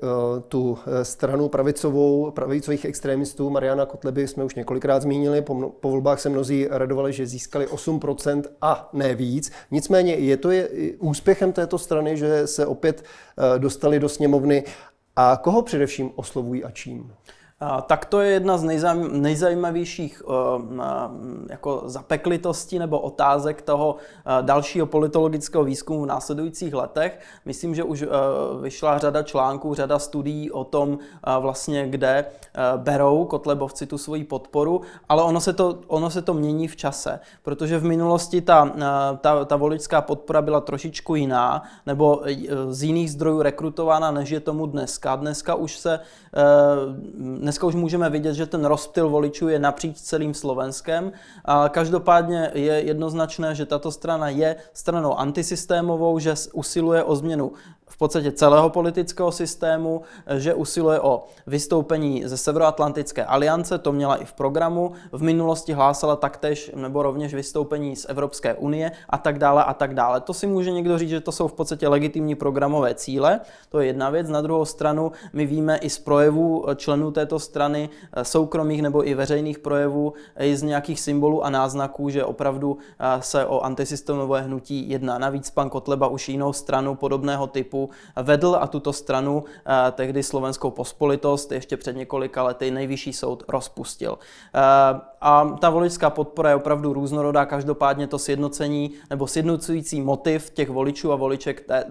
tu 0.48 0.78
eh, 0.78 1.04
stranu 1.04 1.48
pravicovou, 1.48 2.30
pravicových 2.30 2.84
extrémistů 2.84 3.50
Mariana 3.50 3.86
Kotleby 3.86 4.28
jsme 4.28 4.44
už 4.44 4.54
několikrát 4.54 5.02
zmínili. 5.02 5.42
Po, 5.42 5.54
po 5.80 5.90
volbách 5.90 6.20
se 6.20 6.28
mnozí 6.28 6.66
radovali, 6.70 7.12
že 7.12 7.26
získali 7.26 7.66
8% 7.66 8.42
a 8.62 8.88
ne 8.92 9.14
víc. 9.14 9.52
Nicméně 9.70 10.14
je 10.14 10.36
to 10.36 10.50
je 10.50 10.68
úspěchem 10.98 11.52
této 11.52 11.78
strany, 11.78 12.16
že 12.16 12.46
se 12.46 12.66
opět 12.66 13.04
dostali 13.58 14.00
do 14.00 14.08
sněmovny. 14.08 14.64
A 15.16 15.36
koho 15.36 15.62
především 15.62 16.10
oslovují 16.16 16.64
a 16.64 16.70
čím? 16.70 17.12
Tak 17.86 18.04
to 18.04 18.20
je 18.20 18.30
jedna 18.30 18.58
z 18.58 18.64
nejzajímavějších 19.10 20.22
eh, 20.28 20.82
jako 21.50 21.82
zapeklitostí 21.84 22.78
nebo 22.78 23.00
otázek 23.00 23.62
toho 23.62 23.96
eh, 23.96 24.42
dalšího 24.42 24.86
politologického 24.86 25.64
výzkumu 25.64 26.02
v 26.02 26.06
následujících 26.06 26.74
letech. 26.74 27.20
Myslím, 27.44 27.74
že 27.74 27.82
už 27.82 28.02
eh, 28.02 28.06
vyšla 28.60 28.98
řada 28.98 29.22
článků, 29.22 29.74
řada 29.74 29.98
studií 29.98 30.50
o 30.50 30.64
tom 30.64 30.98
vlastně, 31.40 31.88
kde 31.88 32.24
berou 32.76 33.24
kotlebovci 33.24 33.86
tu 33.86 33.98
svoji 33.98 34.24
podporu, 34.24 34.80
ale 35.08 35.22
ono 35.22 35.40
se 35.40 35.52
to, 35.52 35.78
ono 35.86 36.10
se 36.10 36.22
to 36.22 36.34
mění 36.34 36.68
v 36.68 36.76
čase, 36.76 37.20
protože 37.42 37.78
v 37.78 37.84
minulosti 37.84 38.40
ta, 38.40 38.72
ta, 39.20 39.44
ta 39.44 39.56
voličská 39.56 40.00
podpora 40.00 40.42
byla 40.42 40.60
trošičku 40.60 41.14
jiná, 41.14 41.62
nebo 41.86 42.22
z 42.68 42.82
jiných 42.82 43.12
zdrojů 43.12 43.42
rekrutována, 43.42 44.10
než 44.10 44.30
je 44.30 44.40
tomu 44.40 44.66
dneska. 44.66 45.16
Dneska 45.16 45.54
už 45.54 45.78
se 45.78 46.00
dneska 47.46 47.66
už 47.66 47.74
můžeme 47.74 48.10
vidět, 48.10 48.34
že 48.34 48.46
ten 48.46 48.64
rozptyl 48.64 49.08
voličů 49.08 49.48
je 49.48 49.58
napříč 49.58 49.96
celým 49.96 50.34
Slovenskem. 50.34 51.12
A 51.44 51.68
každopádně 51.68 52.50
je 52.54 52.72
jednoznačné, 52.72 53.54
že 53.54 53.66
tato 53.66 53.92
strana 53.92 54.28
je 54.28 54.56
stranou 54.72 55.14
antisystémovou, 55.14 56.18
že 56.18 56.34
usiluje 56.52 57.04
o 57.04 57.16
změnu 57.16 57.52
v 57.96 57.98
podstatě 57.98 58.32
celého 58.32 58.70
politického 58.70 59.32
systému, 59.32 60.02
že 60.36 60.54
usiluje 60.54 61.00
o 61.00 61.24
vystoupení 61.46 62.22
ze 62.24 62.36
Severoatlantické 62.36 63.24
aliance, 63.24 63.78
to 63.78 63.92
měla 63.92 64.16
i 64.16 64.24
v 64.24 64.32
programu, 64.32 64.92
v 65.12 65.22
minulosti 65.22 65.72
hlásala 65.72 66.16
taktéž 66.16 66.72
nebo 66.74 67.02
rovněž 67.02 67.34
vystoupení 67.34 67.96
z 67.96 68.06
Evropské 68.08 68.54
unie 68.54 68.92
a 69.08 69.18
tak 69.18 69.38
dále 69.38 69.64
a 69.64 69.74
tak 69.74 69.94
dále. 69.94 70.20
To 70.20 70.34
si 70.34 70.46
může 70.46 70.72
někdo 70.72 70.98
říct, 70.98 71.08
že 71.08 71.20
to 71.20 71.32
jsou 71.32 71.48
v 71.48 71.52
podstatě 71.52 71.88
legitimní 71.88 72.34
programové 72.34 72.94
cíle, 72.94 73.40
to 73.68 73.80
je 73.80 73.86
jedna 73.86 74.10
věc. 74.10 74.28
Na 74.28 74.40
druhou 74.40 74.64
stranu 74.64 75.12
my 75.32 75.46
víme 75.46 75.76
i 75.76 75.90
z 75.90 75.98
projevů 75.98 76.64
členů 76.76 77.10
této 77.10 77.38
strany, 77.38 77.88
soukromých 78.22 78.82
nebo 78.82 79.08
i 79.08 79.14
veřejných 79.14 79.58
projevů, 79.58 80.12
i 80.38 80.56
z 80.56 80.62
nějakých 80.62 81.00
symbolů 81.00 81.44
a 81.44 81.50
náznaků, 81.50 82.08
že 82.08 82.24
opravdu 82.24 82.78
se 83.20 83.46
o 83.46 83.60
antisystémové 83.60 84.42
hnutí 84.42 84.90
jedná. 84.90 85.18
Navíc 85.18 85.50
pan 85.50 85.70
Kotleba 85.70 86.08
už 86.08 86.28
jinou 86.28 86.52
stranu 86.52 86.94
podobného 86.94 87.46
typu 87.46 87.85
vedl 88.22 88.56
a 88.60 88.66
tuto 88.66 88.92
stranu 88.92 89.44
eh, 89.46 89.92
tehdy 89.92 90.22
slovenskou 90.22 90.70
pospolitost 90.70 91.52
ještě 91.52 91.76
před 91.76 91.96
několika 91.96 92.42
lety 92.42 92.70
nejvyšší 92.70 93.12
soud 93.12 93.42
rozpustil. 93.48 94.18
Eh, 94.54 94.60
a 95.20 95.56
ta 95.60 95.70
voličská 95.70 96.10
podpora 96.10 96.50
je 96.50 96.56
opravdu 96.56 96.92
různorodá, 96.92 97.44
každopádně 97.44 98.06
to 98.06 98.18
sjednocení 98.18 98.90
nebo 99.10 99.26
sjednocující 99.26 100.00
motiv 100.00 100.50
těch 100.50 100.70
voličů 100.70 101.12
a 101.12 101.16
voliček 101.16 101.60
té, 101.60 101.84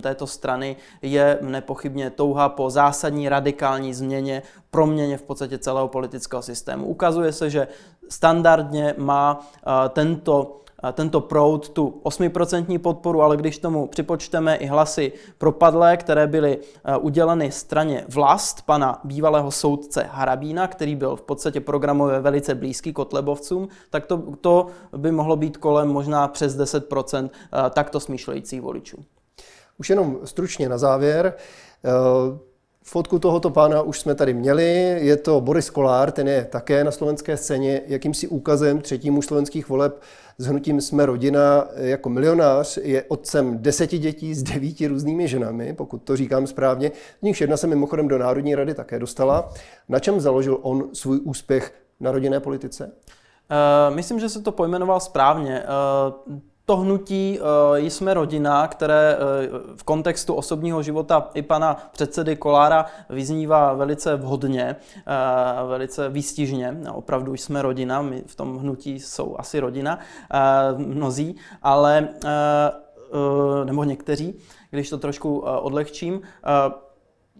této 0.00 0.26
strany 0.26 0.76
je 1.02 1.38
nepochybně 1.40 2.10
touha 2.10 2.48
po 2.48 2.70
zásadní 2.70 3.28
radikální 3.28 3.94
změně, 3.94 4.42
proměně 4.70 5.18
v 5.18 5.22
podstatě 5.22 5.58
celého 5.58 5.88
politického 5.88 6.42
systému. 6.42 6.86
Ukazuje 6.86 7.32
se, 7.32 7.50
že 7.50 7.68
standardně 8.08 8.94
má 8.98 9.40
eh, 9.40 9.88
tento 9.88 10.60
tento 10.92 11.20
proud 11.20 11.68
tu 11.68 12.00
8% 12.04 12.78
podporu, 12.78 13.22
ale 13.22 13.36
když 13.36 13.58
tomu 13.58 13.86
připočteme 13.86 14.56
i 14.56 14.66
hlasy 14.66 15.12
propadlé, 15.38 15.96
které 15.96 16.26
byly 16.26 16.58
eh, 16.58 16.96
uděleny 16.96 17.52
straně 17.52 18.04
vlast 18.08 18.62
pana 18.66 19.00
bývalého 19.04 19.50
soudce 19.50 20.06
Harabína, 20.10 20.68
který 20.68 20.96
byl 20.96 21.16
v 21.16 21.22
podstatě 21.22 21.60
programově 21.60 22.20
velice 22.20 22.54
blízký 22.54 22.92
Kotlebovcům, 22.92 23.68
tak 23.90 24.06
to, 24.06 24.22
to 24.40 24.66
by 24.96 25.12
mohlo 25.12 25.36
být 25.36 25.56
kolem 25.56 25.88
možná 25.88 26.28
přes 26.28 26.56
10% 26.58 27.30
eh, 27.32 27.70
takto 27.70 28.00
smýšlejících 28.00 28.60
voličů. 28.60 29.04
Už 29.78 29.90
jenom 29.90 30.18
stručně 30.24 30.68
na 30.68 30.78
závěr. 30.78 31.34
Fotku 32.84 33.18
tohoto 33.18 33.50
pána 33.50 33.82
už 33.82 34.00
jsme 34.00 34.14
tady 34.14 34.34
měli, 34.34 34.98
je 35.00 35.16
to 35.16 35.40
Boris 35.40 35.70
Kolár, 35.70 36.10
ten 36.10 36.28
je 36.28 36.44
také 36.44 36.84
na 36.84 36.90
slovenské 36.90 37.36
scéně 37.36 37.82
jakýmsi 37.86 38.28
úkazem 38.28 38.80
třetímu 38.80 39.22
slovenských 39.22 39.68
voleb 39.68 40.00
s 40.38 40.46
hnutím 40.46 40.80
Jsme 40.80 41.06
rodina 41.06 41.68
jako 41.74 42.08
milionář, 42.08 42.78
je 42.82 43.04
otcem 43.08 43.58
deseti 43.58 43.98
dětí 43.98 44.34
s 44.34 44.42
devíti 44.42 44.86
různými 44.86 45.28
ženami, 45.28 45.72
pokud 45.72 46.02
to 46.02 46.16
říkám 46.16 46.46
správně. 46.46 46.92
Z 47.18 47.22
nich 47.22 47.40
jedna 47.40 47.56
se 47.56 47.66
mimochodem 47.66 48.08
do 48.08 48.18
Národní 48.18 48.54
rady 48.54 48.74
také 48.74 48.98
dostala. 48.98 49.52
Na 49.88 49.98
čem 49.98 50.20
založil 50.20 50.58
on 50.62 50.88
svůj 50.92 51.20
úspěch 51.24 51.74
na 52.00 52.12
rodinné 52.12 52.40
politice? 52.40 52.84
Uh, 52.90 53.94
myslím, 53.96 54.20
že 54.20 54.28
se 54.28 54.42
to 54.42 54.52
pojmenoval 54.52 55.00
správně. 55.00 55.62
Uh, 56.28 56.38
to 56.70 56.76
hnutí 56.76 57.38
uh, 57.40 57.76
Jsme 57.76 58.14
rodina, 58.14 58.68
které 58.68 59.16
uh, 59.16 59.76
v 59.76 59.82
kontextu 59.82 60.34
osobního 60.34 60.82
života 60.82 61.30
i 61.34 61.42
pana 61.42 61.76
předsedy 61.92 62.36
Kolára 62.36 62.86
vyznívá 63.08 63.72
velice 63.72 64.16
vhodně, 64.16 64.76
uh, 65.62 65.70
velice 65.70 66.08
výstižně. 66.08 66.76
Opravdu 66.92 67.34
jsme 67.34 67.62
rodina, 67.62 68.02
my 68.02 68.22
v 68.26 68.34
tom 68.36 68.58
hnutí 68.58 69.00
jsou 69.00 69.36
asi 69.38 69.60
rodina, 69.60 69.98
mnozí, 70.76 71.36
ale 71.62 72.08
nebo 73.64 73.84
někteří, 73.84 74.34
když 74.70 74.90
to 74.90 74.98
trošku 74.98 75.38
odlehčím. 75.38 76.20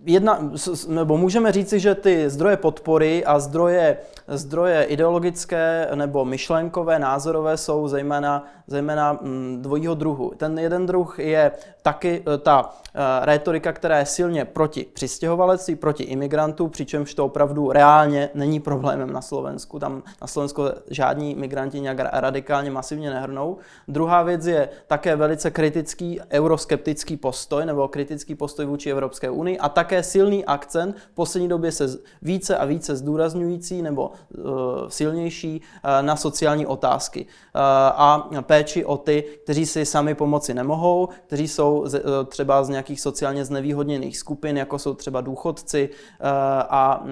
Jedna, 0.04 0.50
nebo 0.88 1.16
můžeme 1.16 1.52
říci, 1.52 1.80
že 1.80 1.94
ty 1.94 2.30
zdroje 2.30 2.56
podpory 2.56 3.24
a 3.24 3.38
zdroje, 3.38 3.96
zdroje 4.28 4.84
ideologické 4.84 5.88
nebo 5.94 6.24
myšlenkové, 6.24 6.98
názorové 6.98 7.56
jsou 7.56 7.88
zejména, 7.88 8.44
zejména 8.70 9.12
mm, 9.12 9.58
dvojího 9.62 9.94
druhu. 9.94 10.32
Ten 10.36 10.58
jeden 10.58 10.86
druh 10.86 11.18
je 11.18 11.52
taky 11.82 12.22
e, 12.34 12.38
ta 12.38 12.70
e, 12.94 13.26
rétorika, 13.26 13.72
která 13.72 13.98
je 13.98 14.06
silně 14.06 14.44
proti 14.44 14.86
přistěhovalectví, 14.92 15.76
proti 15.76 16.02
imigrantů, 16.02 16.68
přičemž 16.68 17.14
to 17.14 17.24
opravdu 17.24 17.72
reálně 17.72 18.30
není 18.34 18.60
problémem 18.60 19.12
na 19.12 19.22
Slovensku. 19.22 19.78
Tam 19.78 20.02
na 20.20 20.26
Slovensku 20.26 20.62
žádní 20.90 21.34
migranti 21.34 21.80
nějak 21.80 21.98
radikálně 22.12 22.70
masivně 22.70 23.10
nehrnou. 23.10 23.56
Druhá 23.88 24.22
věc 24.22 24.46
je 24.46 24.68
také 24.86 25.16
velice 25.16 25.50
kritický 25.50 26.20
euroskeptický 26.30 27.16
postoj 27.16 27.66
nebo 27.66 27.88
kritický 27.88 28.34
postoj 28.34 28.66
vůči 28.66 28.90
Evropské 28.90 29.30
unii 29.30 29.58
a 29.58 29.68
tak 29.68 29.90
také 29.90 30.02
silný 30.02 30.44
akcent, 30.44 30.96
v 30.96 31.14
poslední 31.14 31.48
době 31.48 31.72
se 31.72 31.98
více 32.22 32.56
a 32.56 32.64
více 32.64 32.96
zdůrazňující 32.96 33.82
nebo 33.82 34.10
uh, 34.10 34.44
silnější 34.88 35.60
uh, 35.60 36.06
na 36.06 36.16
sociální 36.16 36.66
otázky 36.66 37.26
uh, 37.26 37.60
a 37.94 38.28
péči 38.60 38.84
o 38.84 38.96
ty, 38.96 39.24
kteří 39.44 39.66
si 39.66 39.86
sami 39.86 40.14
pomoci 40.14 40.54
nemohou, 40.54 41.08
kteří 41.26 41.48
jsou 41.48 41.80
uh, 41.80 41.88
třeba 42.26 42.64
z 42.64 42.68
nějakých 42.68 43.00
sociálně 43.00 43.44
znevýhodněných 43.44 44.18
skupin, 44.18 44.56
jako 44.56 44.78
jsou 44.78 44.94
třeba 44.94 45.20
důchodci 45.20 45.88
uh, 45.88 46.26
a 46.68 47.04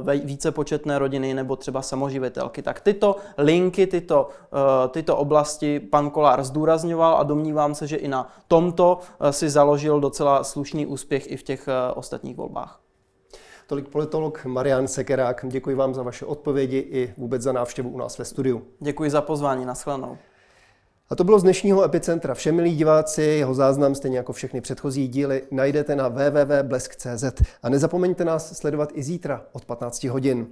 uh, 0.00 0.10
více 0.24 0.50
početné 0.50 0.98
rodiny 0.98 1.34
nebo 1.34 1.56
třeba 1.56 1.82
samoživitelky. 1.82 2.62
Tak 2.62 2.80
tyto 2.80 3.16
linky, 3.38 3.86
tyto, 3.86 4.28
tyto 4.90 5.16
oblasti 5.16 5.80
pan 5.80 6.10
Kolár 6.10 6.44
zdůrazňoval 6.44 7.16
a 7.16 7.22
domnívám 7.22 7.74
se, 7.74 7.86
že 7.86 7.96
i 7.96 8.08
na 8.08 8.32
tomto 8.48 8.98
si 9.30 9.50
založil 9.50 10.00
docela 10.00 10.44
slušný 10.44 10.86
úspěch 10.86 11.30
i 11.30 11.36
v 11.36 11.42
těch 11.42 11.68
ostatních 11.94 12.36
volbách. 12.36 12.80
Tolik 13.66 13.88
politolog 13.88 14.44
Marian 14.44 14.88
Sekerák. 14.88 15.44
Děkuji 15.48 15.76
vám 15.76 15.94
za 15.94 16.02
vaše 16.02 16.26
odpovědi 16.26 16.78
i 16.78 17.14
vůbec 17.16 17.42
za 17.42 17.52
návštěvu 17.52 17.90
u 17.90 17.98
nás 17.98 18.18
ve 18.18 18.24
studiu. 18.24 18.62
Děkuji 18.80 19.10
za 19.10 19.20
pozvání, 19.20 19.64
nashledanou. 19.64 20.18
A 21.12 21.16
to 21.16 21.24
bylo 21.24 21.38
z 21.38 21.42
dnešního 21.42 21.84
Epicentra. 21.84 22.34
Vše, 22.34 22.52
milí 22.52 22.76
diváci, 22.76 23.22
jeho 23.22 23.54
záznam, 23.54 23.94
stejně 23.94 24.16
jako 24.16 24.32
všechny 24.32 24.60
předchozí 24.60 25.08
díly, 25.08 25.42
najdete 25.50 25.96
na 25.96 26.08
www.blesk.cz. 26.08 27.24
A 27.62 27.68
nezapomeňte 27.68 28.24
nás 28.24 28.58
sledovat 28.58 28.90
i 28.94 29.02
zítra 29.02 29.46
od 29.52 29.64
15 29.64 30.04
hodin. 30.04 30.46